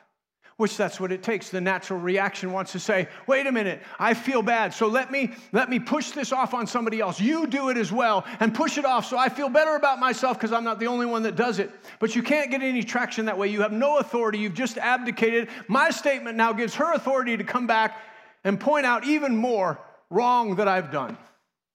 [0.58, 1.50] which that's what it takes.
[1.50, 4.74] The natural reaction wants to say wait a minute i feel bad.
[4.74, 7.20] So let me let me push this off on somebody else.
[7.20, 10.38] You do it as well and push it off so i feel better about myself
[10.38, 11.72] because i'm not the only one that does it.
[12.00, 13.48] But you can't get any traction that way.
[13.48, 14.40] You have no authority.
[14.40, 15.50] You've just abdicated.
[15.68, 18.00] My statement now gives her authority to come back
[18.44, 21.18] and point out even more wrong that i've done.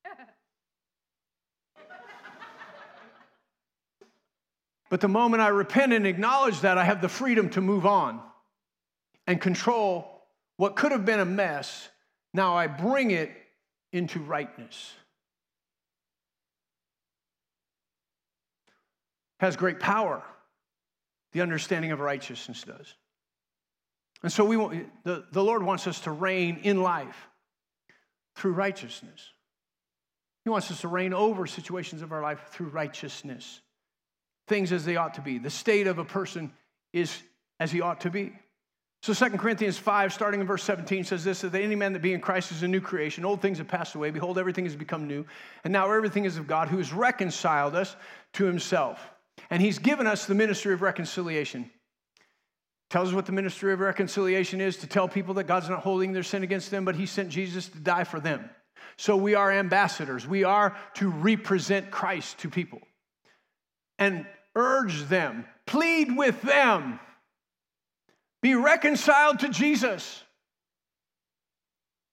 [4.88, 8.20] But the moment I repent and acknowledge that, I have the freedom to move on
[9.26, 10.22] and control
[10.56, 11.88] what could have been a mess.
[12.32, 13.30] Now I bring it
[13.92, 14.94] into rightness.
[19.40, 20.22] Has great power.
[21.32, 22.94] The understanding of righteousness does.
[24.22, 27.28] And so we want, the, the Lord wants us to reign in life
[28.36, 29.30] through righteousness.
[30.44, 33.60] He wants us to reign over situations of our life through righteousness
[34.48, 35.38] things as they ought to be.
[35.38, 36.52] The state of a person
[36.92, 37.20] is
[37.58, 38.32] as he ought to be.
[39.06, 42.12] So 2 Corinthians 5, starting in verse 17, says this that any man that be
[42.12, 43.24] in Christ is a new creation.
[43.24, 44.10] Old things have passed away.
[44.10, 45.24] Behold, everything has become new.
[45.62, 47.94] And now everything is of God, who has reconciled us
[48.32, 48.98] to himself.
[49.48, 51.70] And he's given us the ministry of reconciliation.
[52.90, 56.12] Tells us what the ministry of reconciliation is to tell people that God's not holding
[56.12, 58.50] their sin against them, but he sent Jesus to die for them.
[58.96, 60.26] So we are ambassadors.
[60.26, 62.80] We are to represent Christ to people.
[64.00, 66.98] And urge them, plead with them,
[68.42, 70.22] be reconciled to Jesus.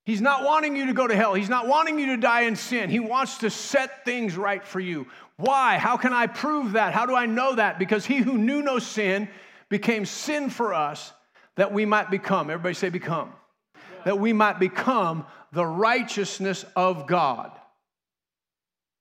[0.06, 1.34] He's not wanting you to go to hell.
[1.34, 2.90] He's not wanting you to die in sin.
[2.90, 5.08] He wants to set things right for you.
[5.38, 5.78] Why?
[5.78, 6.94] How can I prove that?
[6.94, 7.80] How do I know that?
[7.80, 9.30] Because he who knew no sin
[9.70, 11.14] became sin for us
[11.56, 12.50] that we might become.
[12.50, 13.32] Everybody say, become.
[13.76, 13.82] Yeah.
[14.06, 17.52] That we might become the righteousness of God.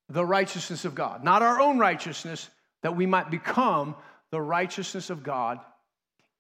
[0.09, 1.25] The righteousness of God.
[1.25, 2.49] Not our own righteousness,
[2.83, 3.97] that we might become
[4.31, 5.59] the righteousness of God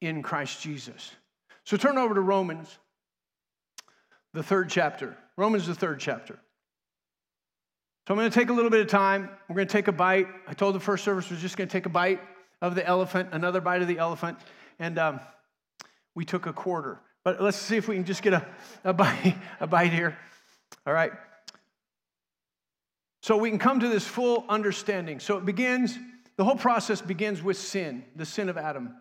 [0.02, 1.12] in Christ Jesus.
[1.64, 2.78] So turn over to Romans,
[4.34, 5.16] the third chapter.
[5.36, 6.38] Romans, the third chapter.
[8.06, 9.30] So I'm going to take a little bit of time.
[9.48, 10.26] We're going to take a bite.
[10.48, 12.20] I told the first service we're just going to take a bite
[12.60, 14.38] of the elephant, another bite of the elephant,
[14.78, 15.20] and um,
[16.14, 16.98] we took a quarter.
[17.24, 18.46] But let's see if we can just get a,
[18.82, 20.18] a, bite, a bite here.
[20.84, 21.12] All right.
[23.22, 25.20] So we can come to this full understanding.
[25.20, 25.96] So it begins
[26.36, 28.94] the whole process begins with sin, the sin of Adam,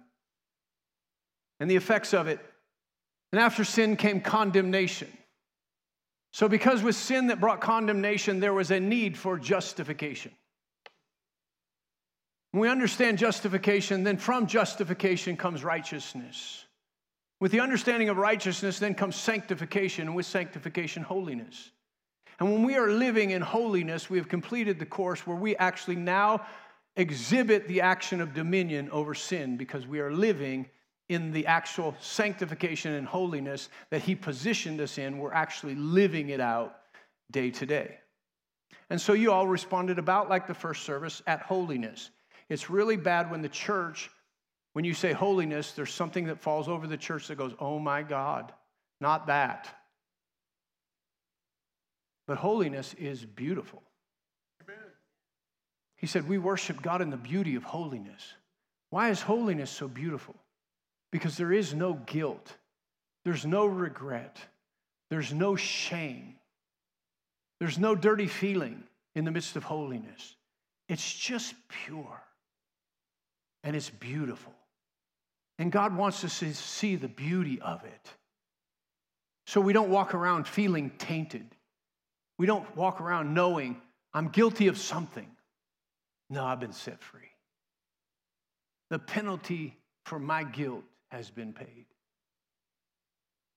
[1.62, 2.40] and the effects of it.
[3.32, 5.08] And after sin came condemnation.
[6.32, 10.32] So, because with sin that brought condemnation, there was a need for justification.
[12.52, 16.66] When we understand justification, then from justification comes righteousness.
[17.40, 21.70] With the understanding of righteousness, then comes sanctification, and with sanctification, holiness.
[22.40, 25.98] And when we are living in holiness, we have completed the course where we actually
[25.98, 26.48] now
[26.96, 30.66] exhibit the action of dominion over sin because we are living
[31.12, 35.18] in the actual sanctification and holiness that He positioned us in.
[35.18, 36.78] We're actually living it out
[37.30, 37.98] day to day.
[38.90, 42.12] And so you all responded about like the first service at holiness.
[42.48, 44.10] It's really bad when the church,
[44.72, 48.04] when you say holiness, there's something that falls over the church that goes, oh my
[48.04, 48.54] God,
[49.02, 49.68] not that.
[52.26, 53.84] But holiness is beautiful.
[55.98, 58.34] He said, We worship God in the beauty of holiness.
[58.90, 60.36] Why is holiness so beautiful?
[61.12, 62.56] Because there is no guilt,
[63.26, 64.38] there's no regret,
[65.10, 66.36] there's no shame,
[67.60, 68.84] there's no dirty feeling
[69.16, 70.36] in the midst of holiness.
[70.88, 71.54] It's just
[71.86, 72.22] pure
[73.64, 74.54] and it's beautiful.
[75.60, 78.10] And God wants us to see the beauty of it.
[79.46, 81.46] So we don't walk around feeling tainted.
[82.38, 83.80] We don't walk around knowing
[84.14, 85.28] I'm guilty of something.
[86.30, 87.30] No, I've been set free.
[88.90, 91.86] The penalty for my guilt has been paid.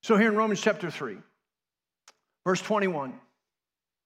[0.02, 1.16] So, here in Romans chapter 3,
[2.46, 3.14] verse 21,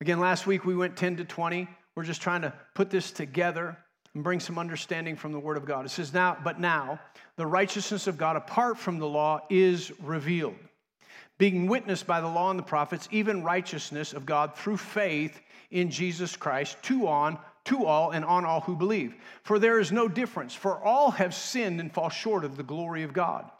[0.00, 1.66] again, last week we went 10 to 20.
[1.96, 3.76] We're just trying to put this together
[4.14, 5.84] and bring some understanding from the Word of God.
[5.84, 7.00] It says, Now, but now,
[7.36, 10.54] the righteousness of God apart from the law is revealed
[11.38, 15.90] being witnessed by the law and the prophets, even righteousness of God through faith in
[15.90, 19.14] Jesus Christ, to on to all and on all who believe.
[19.42, 23.02] For there is no difference, for all have sinned and fall short of the glory
[23.02, 23.50] of God.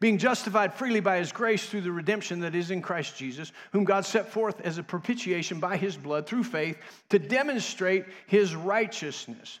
[0.00, 3.84] Being justified freely by his grace through the redemption that is in Christ Jesus, whom
[3.84, 6.78] God set forth as a propitiation by his blood through faith
[7.10, 9.60] to demonstrate his righteousness.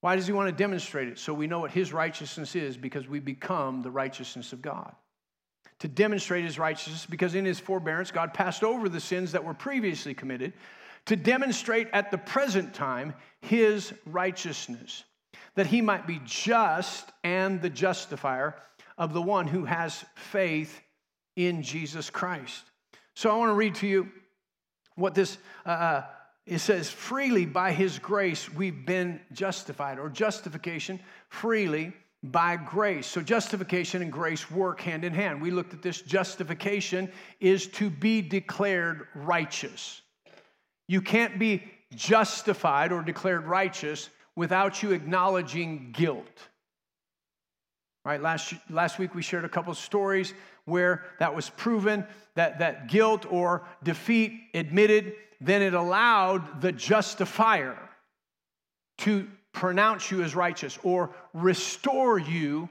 [0.00, 1.18] Why does he want to demonstrate it?
[1.18, 4.94] So we know what his righteousness is because we become the righteousness of God.
[5.80, 9.54] To demonstrate his righteousness because in his forbearance, God passed over the sins that were
[9.54, 10.52] previously committed
[11.06, 15.04] to demonstrate at the present time his righteousness,
[15.54, 18.54] that he might be just and the justifier
[18.96, 20.80] of the one who has faith
[21.36, 22.64] in Jesus Christ.
[23.14, 24.08] So I want to read to you
[24.96, 26.04] what this uh, uh,
[26.46, 33.06] it says freely by his grace we've been justified or justification freely by grace.
[33.06, 35.40] So justification and grace work hand in hand.
[35.40, 40.02] We looked at this justification is to be declared righteous.
[40.88, 41.62] You can't be
[41.94, 46.48] justified or declared righteous without you acknowledging guilt.
[48.04, 50.34] Right, last, last week we shared a couple of stories
[50.66, 57.78] where that was proven that, that guilt or defeat admitted, then it allowed the justifier
[58.98, 62.68] to pronounce you as righteous or restore you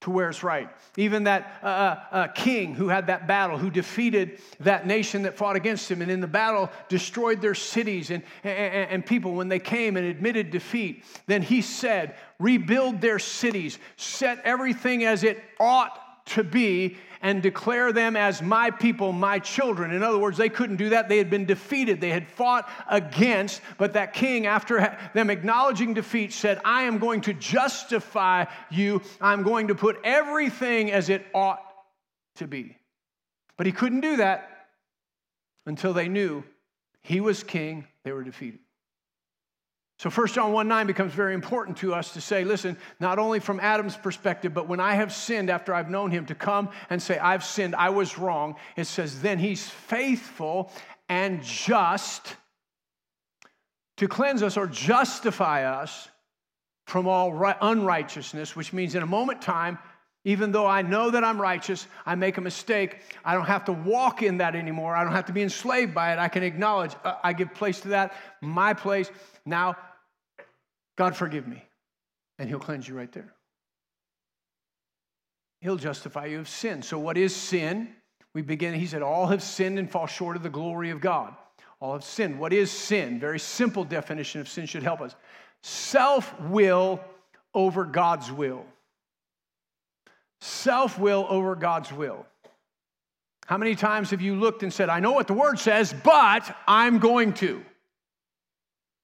[0.00, 0.68] to where it's right.
[0.96, 5.36] Even that uh, uh, uh, king who had that battle, who defeated that nation that
[5.36, 9.48] fought against him, and in the battle destroyed their cities and, and, and people when
[9.48, 15.42] they came and admitted defeat, then he said, Rebuild their cities, set everything as it
[15.58, 19.92] ought to be, and declare them as my people, my children.
[19.92, 21.08] In other words, they couldn't do that.
[21.08, 23.60] They had been defeated, they had fought against.
[23.76, 29.02] But that king, after them acknowledging defeat, said, I am going to justify you.
[29.20, 31.62] I'm going to put everything as it ought
[32.36, 32.76] to be.
[33.56, 34.68] But he couldn't do that
[35.66, 36.44] until they knew
[37.02, 38.60] he was king, they were defeated.
[39.98, 43.40] So 1 John 1 9 becomes very important to us to say, listen, not only
[43.40, 47.02] from Adam's perspective, but when I have sinned after I've known him, to come and
[47.02, 48.54] say, I've sinned, I was wrong.
[48.76, 50.70] It says, then he's faithful
[51.08, 52.36] and just
[53.96, 56.08] to cleanse us or justify us
[56.86, 59.78] from all unrighteousness, which means in a moment time,
[60.24, 62.98] even though I know that I'm righteous, I make a mistake.
[63.24, 64.94] I don't have to walk in that anymore.
[64.94, 66.18] I don't have to be enslaved by it.
[66.18, 69.10] I can acknowledge, uh, I give place to that, my place.
[69.48, 69.76] Now
[70.98, 71.62] God, forgive me.
[72.38, 73.32] And He'll cleanse you right there.
[75.60, 76.82] He'll justify you of sin.
[76.82, 77.88] So, what is sin?
[78.34, 81.34] We begin, He said, All have sinned and fall short of the glory of God.
[81.80, 82.38] All have sinned.
[82.38, 83.20] What is sin?
[83.20, 85.14] Very simple definition of sin should help us
[85.62, 87.00] self will
[87.54, 88.64] over God's will.
[90.40, 92.26] Self will over God's will.
[93.46, 96.54] How many times have you looked and said, I know what the word says, but
[96.66, 97.64] I'm going to?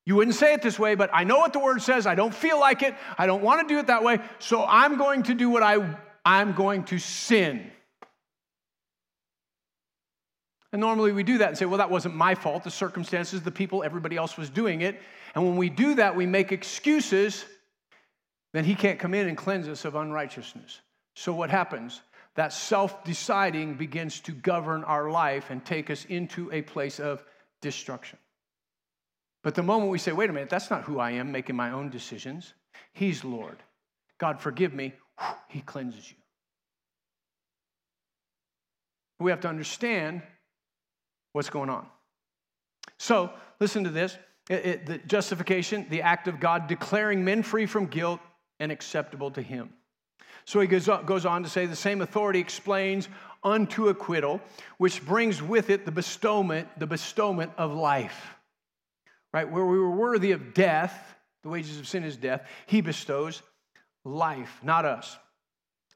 [0.06, 2.06] You wouldn't say it this way, but I know what the word says.
[2.06, 2.94] I don't feel like it.
[3.16, 4.18] I don't want to do it that way.
[4.38, 7.70] So I'm going to do what I, I'm going to sin.
[10.72, 12.64] And normally we do that and say, well, that wasn't my fault.
[12.64, 15.00] The circumstances, the people, everybody else was doing it.
[15.34, 17.44] And when we do that, we make excuses,
[18.52, 20.80] then he can't come in and cleanse us of unrighteousness.
[21.14, 22.02] So what happens?
[22.34, 27.22] That self deciding begins to govern our life and take us into a place of
[27.60, 28.18] destruction.
[29.44, 31.70] But the moment we say, wait a minute, that's not who I am making my
[31.70, 32.54] own decisions,
[32.94, 33.58] He's Lord.
[34.18, 34.94] God, forgive me,
[35.48, 36.16] He cleanses you.
[39.20, 40.22] We have to understand
[41.34, 41.86] what's going on.
[42.98, 43.30] So,
[43.60, 44.16] listen to this
[44.48, 48.20] it, it, the justification, the act of God declaring men free from guilt
[48.60, 49.70] and acceptable to Him.
[50.46, 53.08] So he goes, goes on to say the same authority explains
[53.42, 54.42] unto acquittal,
[54.76, 58.33] which brings with it the bestowment, the bestowment of life
[59.34, 59.50] right?
[59.50, 63.42] Where we were worthy of death, the wages of sin is death, he bestows
[64.04, 65.18] life, not us.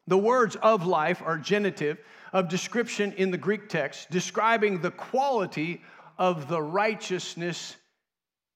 [0.08, 1.98] The words of life are genitive
[2.32, 5.82] of description in the Greek text, describing the quality
[6.18, 7.76] of the righteousness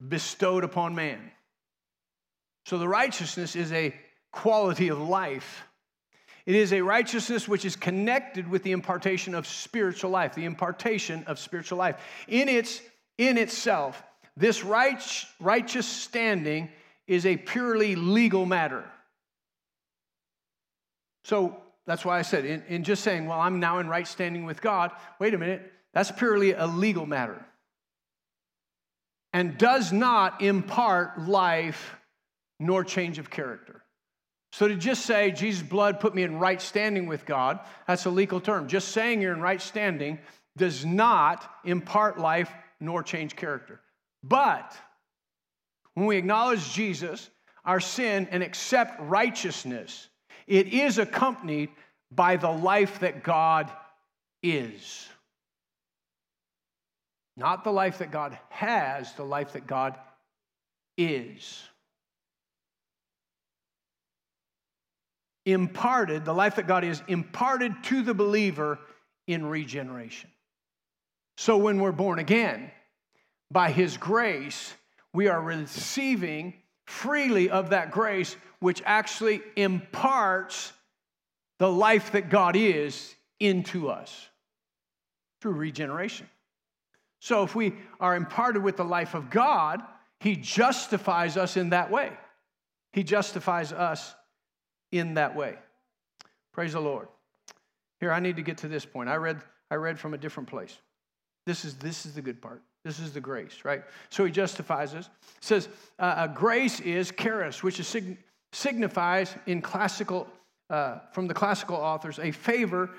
[0.07, 1.31] bestowed upon man.
[2.66, 3.95] So the righteousness is a
[4.33, 5.63] quality of life.
[6.44, 11.23] It is a righteousness which is connected with the impartation of spiritual life, the impartation
[11.29, 12.00] of spiritual life.
[12.27, 12.81] In its
[13.19, 14.02] in itself,
[14.37, 15.02] this right,
[15.40, 16.70] righteous standing
[17.06, 18.85] is a purely legal matter.
[21.24, 21.56] So
[21.87, 24.60] that's why I said, in, in just saying, well, I'm now in right standing with
[24.60, 27.44] God, wait a minute, that's purely a legal matter.
[29.33, 31.96] And does not impart life
[32.60, 33.83] nor change of character.
[34.52, 38.10] So to just say Jesus' blood put me in right standing with God, that's a
[38.10, 38.68] legal term.
[38.68, 40.18] Just saying you're in right standing
[40.56, 43.80] does not impart life nor change character.
[44.23, 44.77] But
[45.94, 47.29] when we acknowledge Jesus,
[47.64, 50.08] our sin, and accept righteousness,
[50.46, 51.70] it is accompanied
[52.10, 53.70] by the life that God
[54.42, 55.08] is.
[57.37, 59.98] Not the life that God has, the life that God
[60.98, 61.62] is.
[65.46, 68.79] Imparted, the life that God is, imparted to the believer
[69.27, 70.31] in regeneration.
[71.38, 72.70] So when we're born again,
[73.53, 74.75] by His grace,
[75.13, 76.55] we are receiving
[76.87, 80.73] freely of that grace, which actually imparts
[81.59, 84.29] the life that God is into us
[85.40, 86.29] through regeneration.
[87.21, 89.83] So if we are imparted with the life of God,
[90.21, 92.13] He justifies us in that way.
[92.92, 94.15] He justifies us
[94.90, 95.57] in that way.
[96.53, 97.09] Praise the Lord.
[98.00, 99.09] Here, I need to get to this point.
[99.09, 99.40] I read,
[99.71, 100.77] I read from a different place.
[101.46, 102.63] This is, this is the good part.
[102.85, 103.85] This is the grace, right?
[104.10, 105.08] So he justifies us.
[105.40, 105.68] Says,
[105.98, 108.18] uh, uh, grace is charis, which is sig-
[108.52, 110.28] signifies in classical,
[110.68, 112.90] uh, from the classical authors, a favor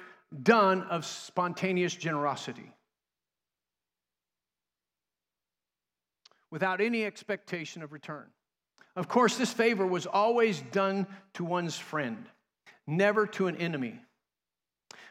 [0.43, 2.71] done of spontaneous generosity.
[6.53, 8.25] without any expectation of return.
[8.95, 12.29] Of course, this favor was always done to one's friend,
[12.85, 13.99] never to an enemy.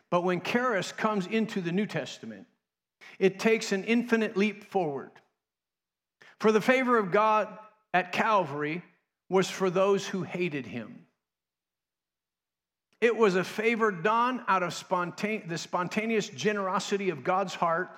[0.08, 2.46] But when charis comes into the New Testament,
[3.18, 5.10] it takes an infinite leap forward.
[6.40, 7.48] For the favor of God
[7.94, 8.82] at Calvary
[9.28, 11.06] was for those who hated him.
[13.00, 17.90] It was a favor done out of spontane- the spontaneous generosity of God's heart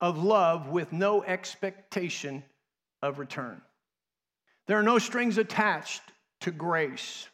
[0.00, 2.44] of love with no expectation
[3.00, 3.62] of return.
[4.66, 6.02] There are no strings attached
[6.40, 7.28] to grace,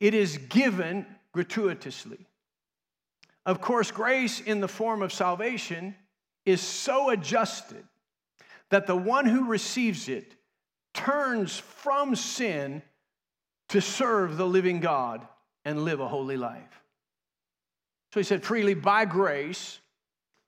[0.00, 2.26] it is given gratuitously.
[3.46, 5.94] Of course, grace in the form of salvation
[6.44, 7.84] is so adjusted
[8.70, 10.34] that the one who receives it
[10.92, 12.82] turns from sin
[13.68, 15.26] to serve the living God
[15.64, 16.82] and live a holy life.
[18.12, 19.78] So he said, freely by grace,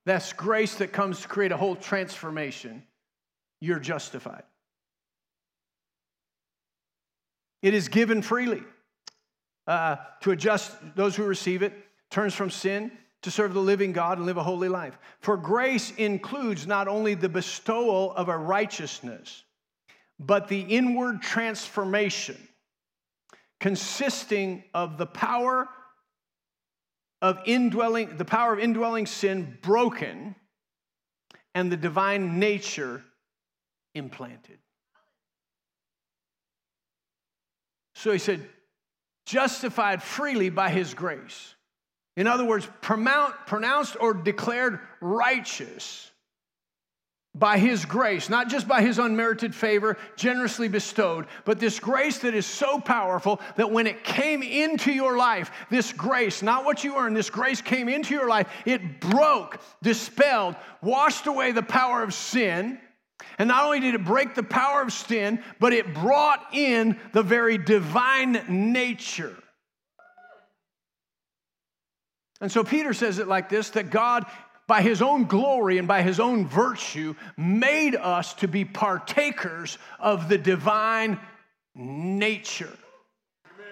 [0.04, 2.82] that's grace that comes to create a whole transformation.
[3.60, 4.44] You're justified.
[7.62, 8.62] It is given freely
[9.66, 11.72] uh, to adjust those who receive it,
[12.10, 12.90] turns from sin
[13.22, 14.96] to serve the living God and live a holy life.
[15.20, 19.42] For grace includes not only the bestowal of a righteousness,
[20.18, 22.36] but the inward transformation
[23.60, 25.68] consisting of the power
[27.20, 30.36] of indwelling, the power of indwelling sin broken
[31.54, 33.02] and the divine nature
[33.94, 34.58] implanted.
[37.94, 38.48] So he said,
[39.26, 41.54] justified freely by his grace.
[42.18, 46.10] In other words, pronounced or declared righteous
[47.32, 52.34] by His grace, not just by His unmerited favor, generously bestowed, but this grace that
[52.34, 56.96] is so powerful that when it came into your life, this grace, not what you
[56.96, 62.12] earned, this grace came into your life, it broke, dispelled, washed away the power of
[62.12, 62.80] sin.
[63.38, 67.22] And not only did it break the power of sin, but it brought in the
[67.22, 69.36] very divine nature.
[72.40, 74.24] And so Peter says it like this that God
[74.68, 80.28] by his own glory and by his own virtue, made us to be partakers of
[80.28, 81.18] the divine
[81.74, 82.70] nature.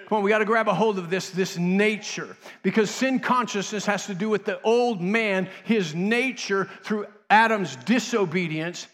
[0.08, 3.84] Come on, we got to grab a hold of this, this nature, because sin consciousness
[3.86, 8.86] has to do with the old man, his nature through Adam's disobedience.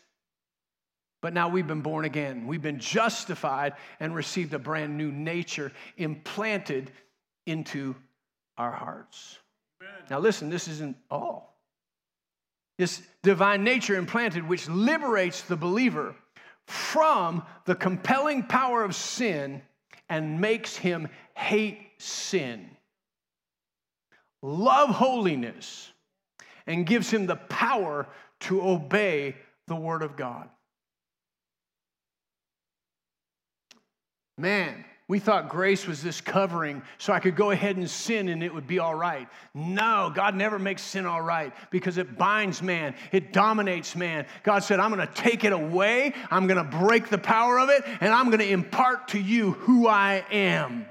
[1.21, 2.49] But now we've been born again.
[2.49, 6.91] We've been justified and received a brand new nature implanted
[7.47, 7.95] into
[8.59, 9.39] our hearts.
[10.11, 11.57] Now, listen, this isn't all.
[12.79, 16.15] This divine nature implanted, which liberates the believer
[16.67, 19.63] from the compelling power of sin
[20.09, 22.71] and makes him hate sin,
[24.43, 25.91] love holiness,
[26.67, 28.07] and gives him the power
[28.41, 29.37] to obey
[29.69, 30.49] the Word of God.
[34.39, 38.43] Man, we thought grace was this covering so I could go ahead and sin and
[38.43, 39.29] it would be all right.
[39.53, 44.25] No, God never makes sin all right because it binds man, it dominates man.
[44.43, 47.69] God said, I'm going to take it away, I'm going to break the power of
[47.69, 50.87] it, and I'm going to impart to you who I am.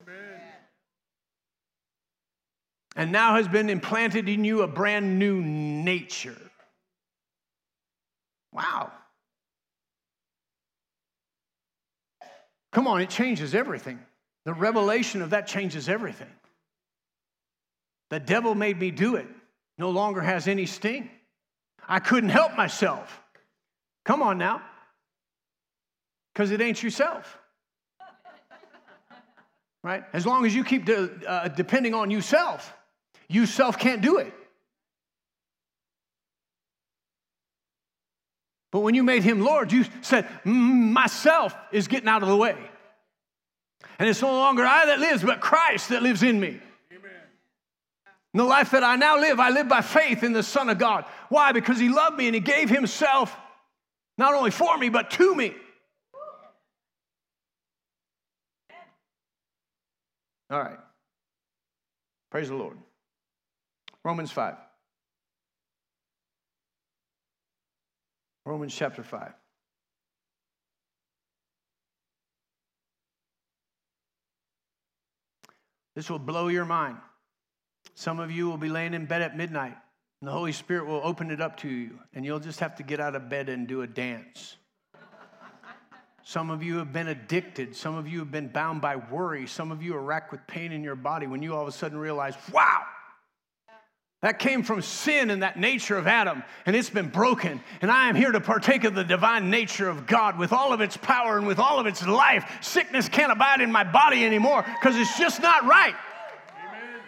[0.00, 0.40] Amen.
[2.96, 6.40] And now has been implanted in you a brand new nature.
[8.52, 8.90] Wow.
[12.74, 14.00] Come on, it changes everything.
[14.44, 16.30] The revelation of that changes everything.
[18.10, 19.28] The devil made me do it,
[19.78, 21.08] no longer has any sting.
[21.88, 23.22] I couldn't help myself.
[24.04, 24.60] Come on now.
[26.32, 27.38] Because it ain't yourself.
[29.84, 30.02] Right?
[30.12, 32.74] As long as you keep de- uh, depending on yourself,
[33.28, 34.32] you self can't do it.
[38.74, 42.36] But when you made him Lord, you said, mm, Myself is getting out of the
[42.36, 42.56] way.
[44.00, 46.58] And it's no longer I that lives, but Christ that lives in me.
[46.90, 50.78] And the life that I now live, I live by faith in the Son of
[50.78, 51.04] God.
[51.28, 51.52] Why?
[51.52, 53.36] Because He loved me and He gave Himself
[54.18, 55.54] not only for me, but to me.
[60.50, 60.80] All right.
[62.32, 62.76] Praise the Lord.
[64.02, 64.56] Romans 5.
[68.46, 69.32] Romans chapter 5.
[75.94, 76.98] This will blow your mind.
[77.94, 79.76] Some of you will be laying in bed at midnight,
[80.20, 82.82] and the Holy Spirit will open it up to you, and you'll just have to
[82.82, 84.56] get out of bed and do a dance.
[86.26, 87.76] Some of you have been addicted.
[87.76, 89.46] Some of you have been bound by worry.
[89.46, 91.72] Some of you are racked with pain in your body when you all of a
[91.72, 92.82] sudden realize, wow,
[94.24, 97.60] that came from sin and that nature of Adam, and it's been broken.
[97.82, 100.80] And I am here to partake of the divine nature of God with all of
[100.80, 102.50] its power and with all of its life.
[102.62, 105.94] Sickness can't abide in my body anymore because it's just not right.
[106.66, 107.00] Amen.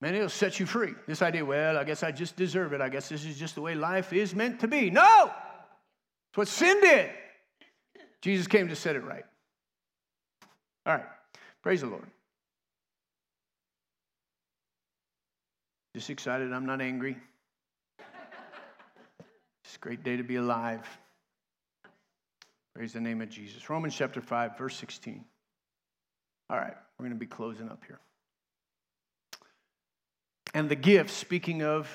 [0.00, 0.94] Man, it'll set you free.
[1.06, 2.80] This idea, well, I guess I just deserve it.
[2.80, 4.90] I guess this is just the way life is meant to be.
[4.90, 5.30] No!
[6.30, 7.10] It's what sin did.
[8.20, 9.24] Jesus came to set it right.
[10.86, 11.06] All right.
[11.64, 12.06] Praise the Lord.
[15.96, 16.52] Just excited.
[16.52, 17.16] I'm not angry.
[19.64, 20.86] It's a great day to be alive.
[22.74, 23.70] Praise the name of Jesus.
[23.70, 25.24] Romans chapter 5, verse 16.
[26.50, 27.98] All right, we're going to be closing up here.
[30.52, 31.88] And the gift, speaking of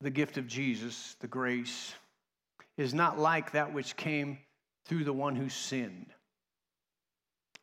[0.00, 1.92] the gift of Jesus, the grace,
[2.78, 4.38] is not like that which came
[4.86, 6.06] through the one who sinned.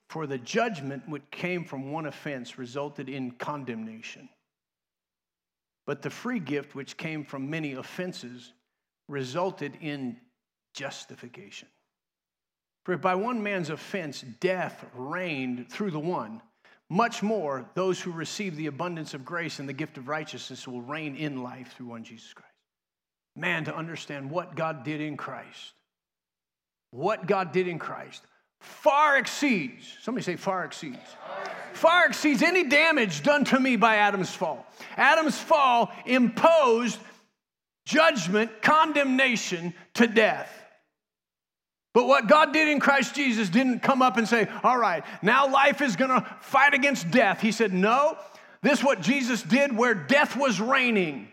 [0.10, 4.28] For the judgment which came from one offense resulted in condemnation.
[5.86, 8.54] But the free gift which came from many offenses
[9.08, 10.18] resulted in
[10.74, 11.68] justification.
[12.86, 16.42] For by one man's offense, death reigned through the one
[16.90, 20.82] much more, those who receive the abundance of grace and the gift of righteousness will
[20.82, 22.50] reign in life through one Jesus Christ.
[23.36, 25.74] Man, to understand what God did in Christ,
[26.90, 28.24] what God did in Christ
[28.60, 30.98] far exceeds, somebody say, far exceeds,
[31.74, 34.66] far exceeds any damage done to me by Adam's fall.
[34.98, 37.00] Adam's fall imposed
[37.86, 40.52] judgment, condemnation to death.
[41.94, 45.52] But what God did in Christ Jesus didn't come up and say, all right, now
[45.52, 47.42] life is going to fight against death.
[47.42, 48.18] He said, no,
[48.62, 51.28] this what Jesus did where death was reigning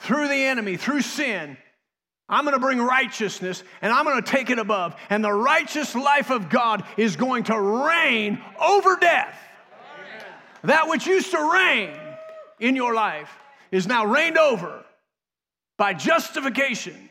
[0.00, 1.56] through the enemy, through sin.
[2.28, 4.96] I'm going to bring righteousness and I'm going to take it above.
[5.10, 9.38] And the righteous life of God is going to reign over death.
[9.94, 10.24] Amen.
[10.64, 11.96] That which used to reign
[12.58, 13.30] in your life
[13.70, 14.84] is now reigned over
[15.76, 17.10] by justification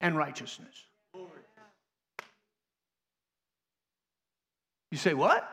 [0.00, 0.74] and righteousness.
[4.90, 5.48] You say, what?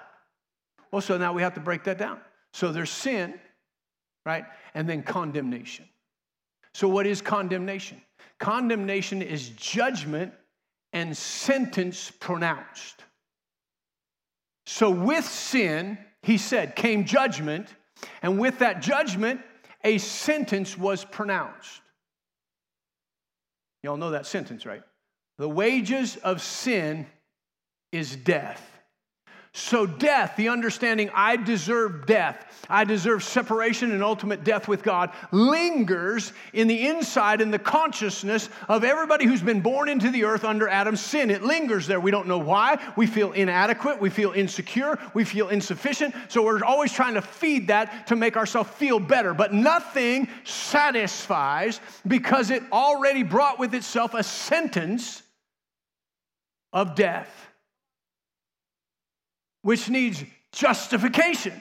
[0.91, 2.19] Well, so now we have to break that down.
[2.53, 3.39] So there's sin,
[4.25, 4.45] right?
[4.73, 5.85] And then condemnation.
[6.73, 8.01] So, what is condemnation?
[8.39, 10.33] Condemnation is judgment
[10.93, 13.03] and sentence pronounced.
[14.65, 17.73] So, with sin, he said, came judgment,
[18.21, 19.41] and with that judgment,
[19.83, 21.81] a sentence was pronounced.
[23.83, 24.83] Y'all know that sentence, right?
[25.37, 27.05] The wages of sin
[27.91, 28.76] is death.
[29.57, 35.09] So, death, the understanding I deserve death, I deserve separation and ultimate death with God,
[35.31, 40.43] lingers in the inside and the consciousness of everybody who's been born into the earth
[40.43, 41.31] under Adam's sin.
[41.31, 41.99] It lingers there.
[41.99, 42.77] We don't know why.
[42.95, 43.99] We feel inadequate.
[43.99, 44.99] We feel insecure.
[45.15, 46.13] We feel insufficient.
[46.27, 49.33] So, we're always trying to feed that to make ourselves feel better.
[49.33, 55.23] But nothing satisfies because it already brought with itself a sentence
[56.71, 57.46] of death
[59.67, 61.51] which needs justification.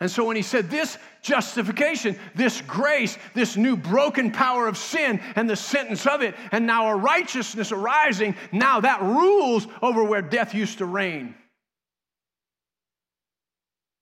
[0.00, 5.20] And so when he said this justification, this grace, this new broken power of sin
[5.36, 10.20] and the sentence of it, and now a righteousness arising, now that rules over where
[10.20, 11.36] death used to reign.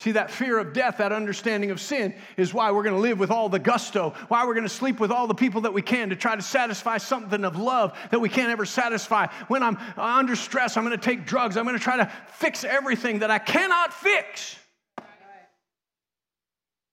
[0.02, 3.20] See, that fear of death, that understanding of sin, is why we're going to live
[3.20, 5.80] with all the gusto, why we're going to sleep with all the people that we
[5.80, 9.28] can to try to satisfy something of love that we can't ever satisfy.
[9.46, 11.56] When I'm under stress, I'm going to take drugs.
[11.56, 14.56] I'm going to try to fix everything that I cannot fix.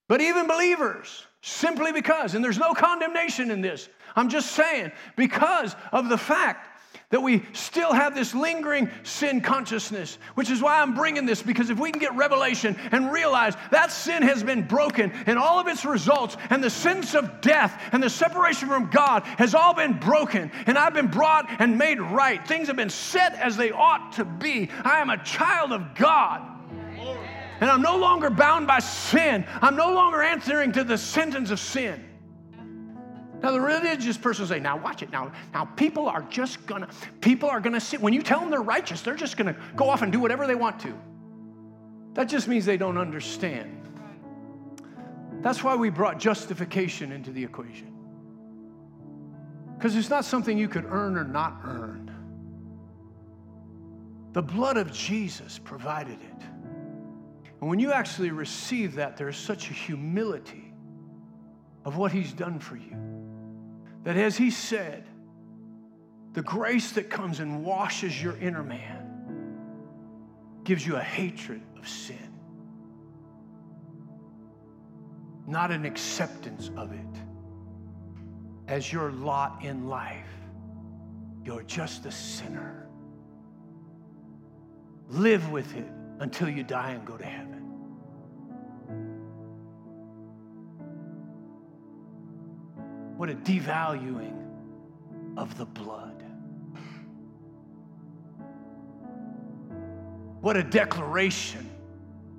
[0.06, 5.74] But even believers, simply because, and there's no condemnation in this, I'm just saying, because
[5.90, 6.69] of the fact
[7.10, 11.68] that we still have this lingering sin consciousness, which is why I'm bringing this because
[11.68, 15.66] if we can get revelation and realize that sin has been broken and all of
[15.66, 19.98] its results and the sense of death and the separation from God has all been
[19.98, 22.46] broken and I've been brought and made right.
[22.46, 24.70] Things have been set as they ought to be.
[24.84, 26.42] I am a child of God.
[27.60, 29.44] And I'm no longer bound by sin.
[29.60, 32.09] I'm no longer answering to the sentence of sin.
[33.42, 35.10] Now the religious person will say, now watch it.
[35.10, 36.88] Now, now people are just gonna,
[37.20, 38.00] people are gonna sit.
[38.00, 40.54] When you tell them they're righteous, they're just gonna go off and do whatever they
[40.54, 40.94] want to.
[42.14, 43.76] That just means they don't understand.
[45.40, 47.94] That's why we brought justification into the equation.
[49.76, 52.14] Because it's not something you could earn or not earn.
[54.32, 56.42] The blood of Jesus provided it.
[57.60, 60.74] And when you actually receive that, there's such a humility
[61.86, 63.09] of what He's done for you.
[64.04, 65.04] That as he said,
[66.32, 69.06] the grace that comes and washes your inner man
[70.64, 72.32] gives you a hatred of sin,
[75.46, 77.20] not an acceptance of it
[78.68, 80.28] as your lot in life.
[81.44, 82.86] You're just a sinner.
[85.08, 85.88] Live with it
[86.20, 87.59] until you die and go to heaven.
[93.20, 94.46] What a devaluing
[95.36, 96.24] of the blood.
[100.40, 101.68] What a declaration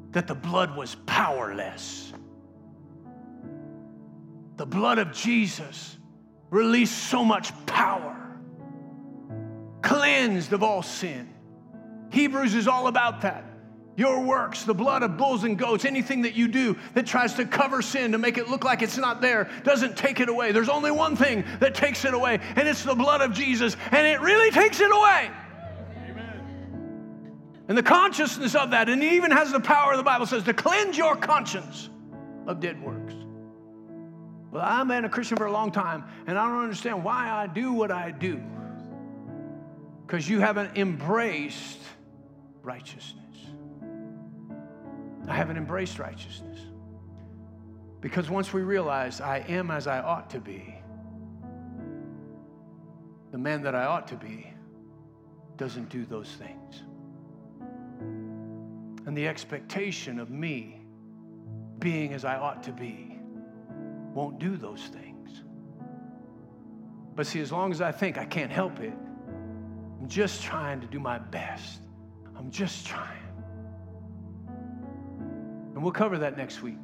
[0.09, 2.11] that the blood was powerless.
[4.57, 5.99] The blood of Jesus
[6.49, 8.39] released so much power,
[9.83, 11.31] cleansed of all sin.
[12.11, 13.45] Hebrews is all about that.
[14.01, 17.45] Your works, the blood of bulls and goats, anything that you do that tries to
[17.45, 20.51] cover sin to make it look like it's not there, doesn't take it away.
[20.51, 24.07] There's only one thing that takes it away, and it's the blood of Jesus, and
[24.07, 25.29] it really takes it away.
[26.09, 27.31] Amen.
[27.67, 30.53] And the consciousness of that, and it even has the power, the Bible says, to
[30.55, 31.87] cleanse your conscience
[32.47, 33.13] of dead works.
[34.49, 37.45] Well, I've been a Christian for a long time, and I don't understand why I
[37.45, 38.41] do what I do.
[40.07, 41.77] Because you haven't embraced
[42.63, 43.19] righteousness.
[45.31, 46.59] I haven't embraced righteousness.
[48.01, 50.75] Because once we realize I am as I ought to be,
[53.31, 54.51] the man that I ought to be
[55.55, 56.83] doesn't do those things.
[59.05, 60.81] And the expectation of me
[61.79, 63.17] being as I ought to be
[64.13, 65.43] won't do those things.
[67.15, 68.93] But see, as long as I think I can't help it,
[70.01, 71.83] I'm just trying to do my best.
[72.35, 73.20] I'm just trying.
[75.81, 76.83] And we'll cover that next week.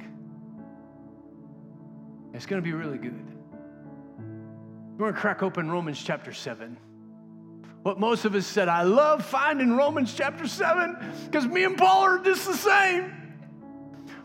[2.34, 3.24] It's going to be really good.
[4.96, 6.76] We're going to crack open Romans chapter 7.
[7.84, 10.96] What most of us said, I love finding Romans chapter 7
[11.26, 13.38] because me and Paul are just the same.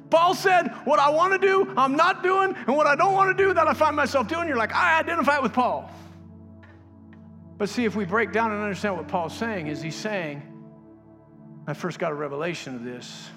[0.09, 3.38] Paul said, What I want to do, I'm not doing, and what I don't want
[3.38, 4.47] to do, that I find myself doing.
[4.47, 5.88] You're like, I identify with Paul.
[7.59, 10.41] But see, if we break down and understand what Paul's saying, is he's saying,
[11.67, 13.30] I first got a revelation of this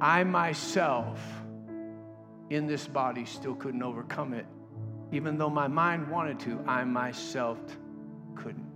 [0.00, 1.20] I myself
[2.48, 4.46] in this body still couldn't overcome it.
[5.12, 7.58] Even though my mind wanted to, I myself
[8.34, 8.70] couldn't.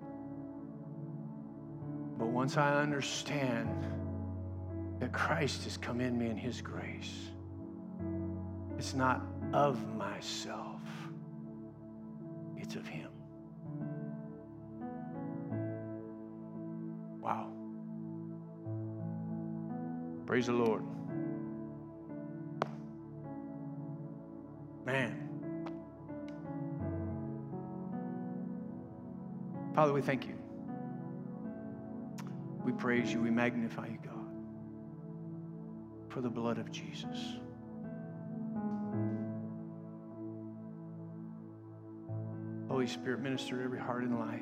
[2.19, 3.69] But once I understand
[5.01, 7.31] that Christ has come in me in His grace,
[8.79, 9.23] it's not
[9.53, 10.83] of myself,
[12.57, 13.11] it's of Him.
[17.21, 17.51] Wow.
[20.27, 20.85] Praise the Lord.
[24.85, 25.25] Man.
[29.75, 30.35] Father, we thank you.
[32.65, 33.21] We praise you.
[33.21, 34.13] We magnify you, God,
[36.09, 37.19] for the blood of Jesus.
[42.69, 44.41] Holy Spirit, minister to every heart and life.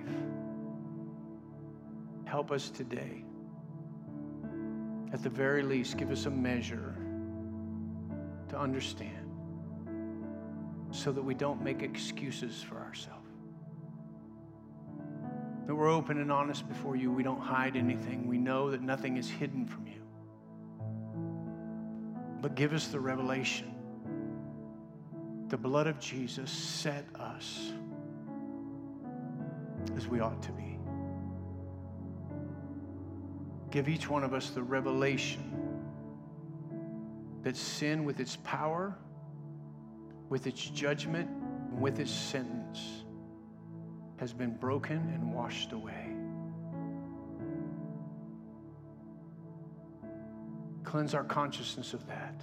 [2.24, 3.24] Help us today.
[5.12, 6.96] At the very least, give us a measure
[8.48, 9.21] to understand
[10.92, 13.18] so that we don't make excuses for ourselves.
[15.66, 17.10] That we're open and honest before you.
[17.10, 18.28] We don't hide anything.
[18.28, 20.02] We know that nothing is hidden from you.
[22.42, 23.72] but give us the revelation.
[25.48, 27.72] The blood of Jesus set us
[29.96, 30.76] as we ought to be.
[33.70, 35.48] Give each one of us the revelation
[37.42, 38.96] that sin, with its power,
[40.32, 43.04] with its judgment, and with its sentence,
[44.16, 46.06] has been broken and washed away.
[50.84, 52.42] Cleanse our consciousness of that.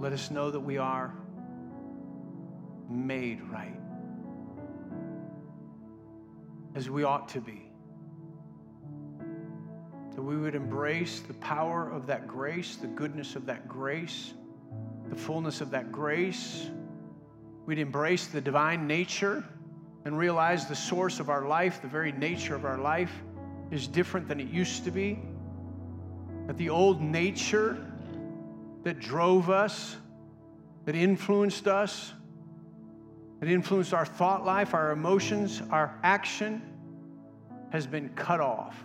[0.00, 1.14] Let us know that we are
[2.90, 3.78] made right
[6.74, 7.70] as we ought to be.
[10.16, 14.34] That we would embrace the power of that grace, the goodness of that grace,
[15.10, 16.68] the fullness of that grace.
[17.66, 19.44] We'd embrace the divine nature
[20.04, 23.12] and realize the source of our life, the very nature of our life,
[23.70, 25.18] is different than it used to be.
[26.46, 27.84] That the old nature
[28.84, 29.96] that drove us,
[30.86, 32.12] that influenced us,
[33.40, 36.62] that influenced our thought life, our emotions, our action,
[37.70, 38.82] has been cut off.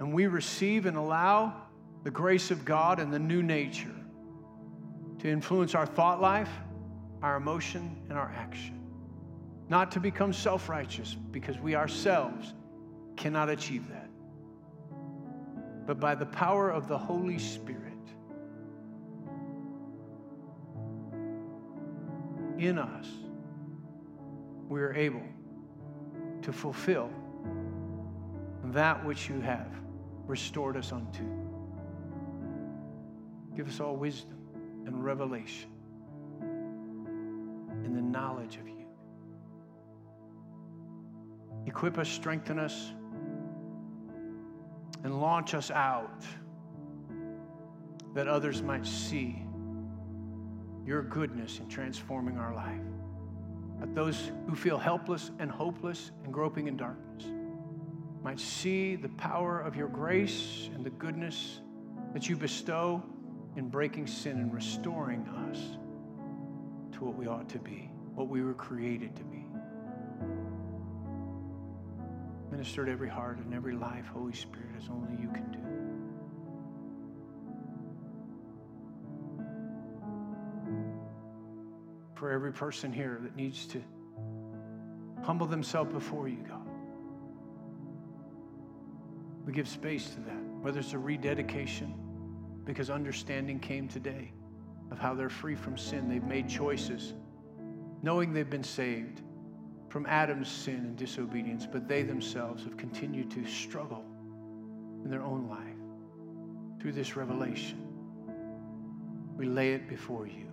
[0.00, 1.54] And we receive and allow
[2.02, 3.94] the grace of God and the new nature
[5.18, 6.50] to influence our thought life,
[7.22, 8.80] our emotion, and our action.
[9.68, 12.54] Not to become self righteous because we ourselves
[13.16, 14.08] cannot achieve that,
[15.86, 17.80] but by the power of the Holy Spirit
[22.58, 23.06] in us,
[24.68, 25.22] we are able
[26.42, 27.10] to fulfill
[28.64, 29.68] that which you have
[30.26, 31.39] restored us unto.
[33.60, 34.38] Give us all wisdom
[34.86, 35.68] and revelation
[36.40, 38.86] in the knowledge of you.
[41.66, 42.92] Equip us, strengthen us,
[45.04, 46.24] and launch us out
[48.14, 49.42] that others might see
[50.86, 52.80] your goodness in transforming our life.
[53.78, 57.26] That those who feel helpless and hopeless and groping in darkness
[58.22, 61.60] might see the power of your grace and the goodness
[62.14, 63.02] that you bestow
[63.56, 65.58] in breaking sin and restoring us
[66.92, 69.44] to what we ought to be, what we were created to be.
[72.50, 75.58] Minister to every heart and every life, Holy Spirit, as only you can do.
[82.14, 83.82] For every person here that needs to
[85.22, 86.60] humble themselves before you, God.
[89.46, 91.94] We give space to that, whether it's a rededication,
[92.70, 94.30] because understanding came today
[94.92, 96.08] of how they're free from sin.
[96.08, 97.14] They've made choices,
[98.00, 99.22] knowing they've been saved
[99.88, 104.04] from Adam's sin and disobedience, but they themselves have continued to struggle
[105.04, 106.80] in their own life.
[106.80, 107.88] Through this revelation,
[109.36, 110.46] we lay it before you.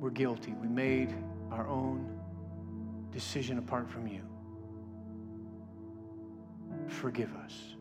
[0.00, 0.52] We're guilty.
[0.60, 1.14] We made
[1.52, 2.18] our own
[3.12, 4.22] decision apart from you.
[6.88, 7.76] Forgive us.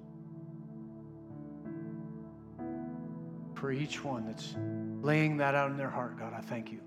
[3.60, 4.56] For each one that's
[5.02, 6.80] laying that out in their heart, God, I thank you.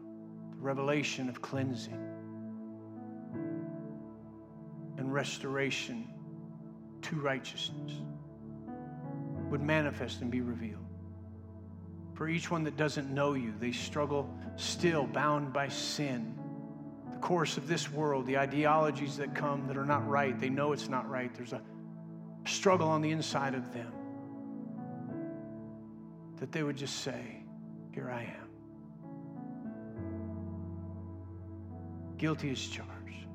[0.52, 1.98] The revelation of cleansing
[4.96, 6.06] and restoration
[7.02, 7.92] to righteousness
[9.48, 10.86] would manifest and be revealed.
[12.14, 16.36] For each one that doesn't know you, they struggle still bound by sin
[17.14, 20.72] The course of this world, the ideologies that come that are not right, they know
[20.72, 21.34] it's not right.
[21.34, 21.62] There's a
[22.46, 23.92] struggle on the inside of them.
[26.40, 27.44] That they would just say,
[27.92, 28.48] Here I am.
[32.16, 33.26] Guilty as charged.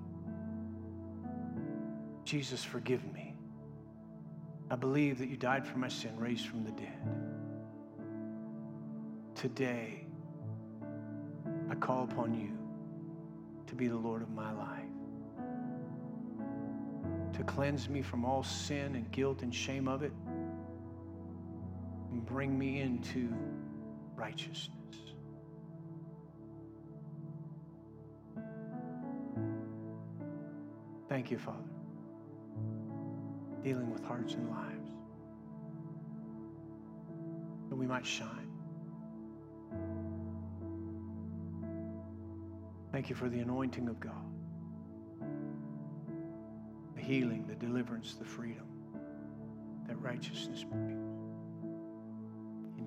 [2.24, 3.36] Jesus, forgive me.
[4.72, 6.98] I believe that you died for my sin, raised from the dead.
[9.36, 10.08] Today,
[11.70, 12.58] I call upon you
[13.68, 14.84] to be the Lord of my life,
[17.34, 20.14] to cleanse me from all sin and guilt and shame of it,
[22.26, 23.34] bring me into
[24.16, 24.72] righteousness.
[31.08, 31.60] Thank you, Father,
[33.64, 34.90] dealing with hearts and lives,
[37.70, 38.50] that we might shine.
[42.92, 44.14] Thank you for the anointing of God,
[46.96, 48.66] the healing, the deliverance, the freedom
[49.88, 51.25] that righteousness brings.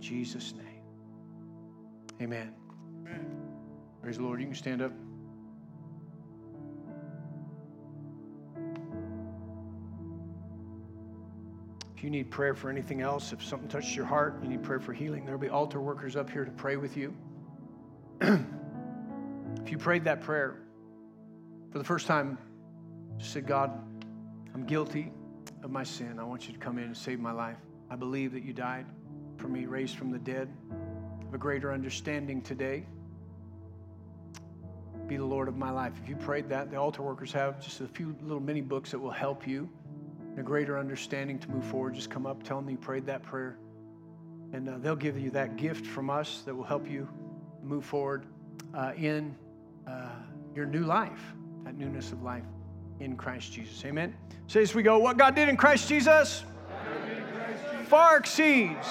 [0.00, 0.82] Jesus' name,
[2.20, 2.54] amen.
[3.00, 3.26] amen.
[4.02, 4.40] Praise the Lord.
[4.40, 4.92] You can stand up.
[11.96, 14.78] If you need prayer for anything else, if something touched your heart, you need prayer
[14.78, 17.12] for healing, there'll be altar workers up here to pray with you.
[18.20, 18.40] if
[19.66, 20.60] you prayed that prayer
[21.72, 22.38] for the first time,
[23.18, 23.72] just said, God,
[24.54, 25.12] I'm guilty
[25.64, 26.20] of my sin.
[26.20, 27.58] I want you to come in and save my life.
[27.90, 28.86] I believe that you died
[29.38, 30.48] for me, raised from the dead.
[31.24, 32.84] Have a greater understanding today.
[35.06, 35.92] Be the Lord of my life.
[36.02, 38.98] If you prayed that, the altar workers have just a few little mini books that
[38.98, 39.68] will help you
[40.34, 41.94] in a greater understanding to move forward.
[41.94, 43.58] Just come up, tell them you prayed that prayer,
[44.52, 47.08] and uh, they'll give you that gift from us that will help you
[47.62, 48.26] move forward
[48.74, 49.34] uh, in
[49.86, 50.10] uh,
[50.54, 51.34] your new life,
[51.64, 52.44] that newness of life
[53.00, 53.82] in Christ Jesus.
[53.84, 54.14] Amen.
[54.46, 57.88] Say as we go, what God did in Christ Jesus, Christ Jesus.
[57.88, 58.88] far exceeds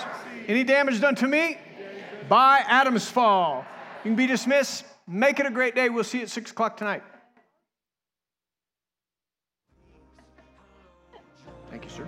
[0.48, 1.58] any damage done to me
[2.30, 3.66] by Adam's fall.
[4.04, 4.86] You can be dismissed.
[5.08, 5.90] Make it a great day.
[5.90, 7.04] We'll see you at 6 o'clock tonight.
[11.70, 12.08] Thank you, sir.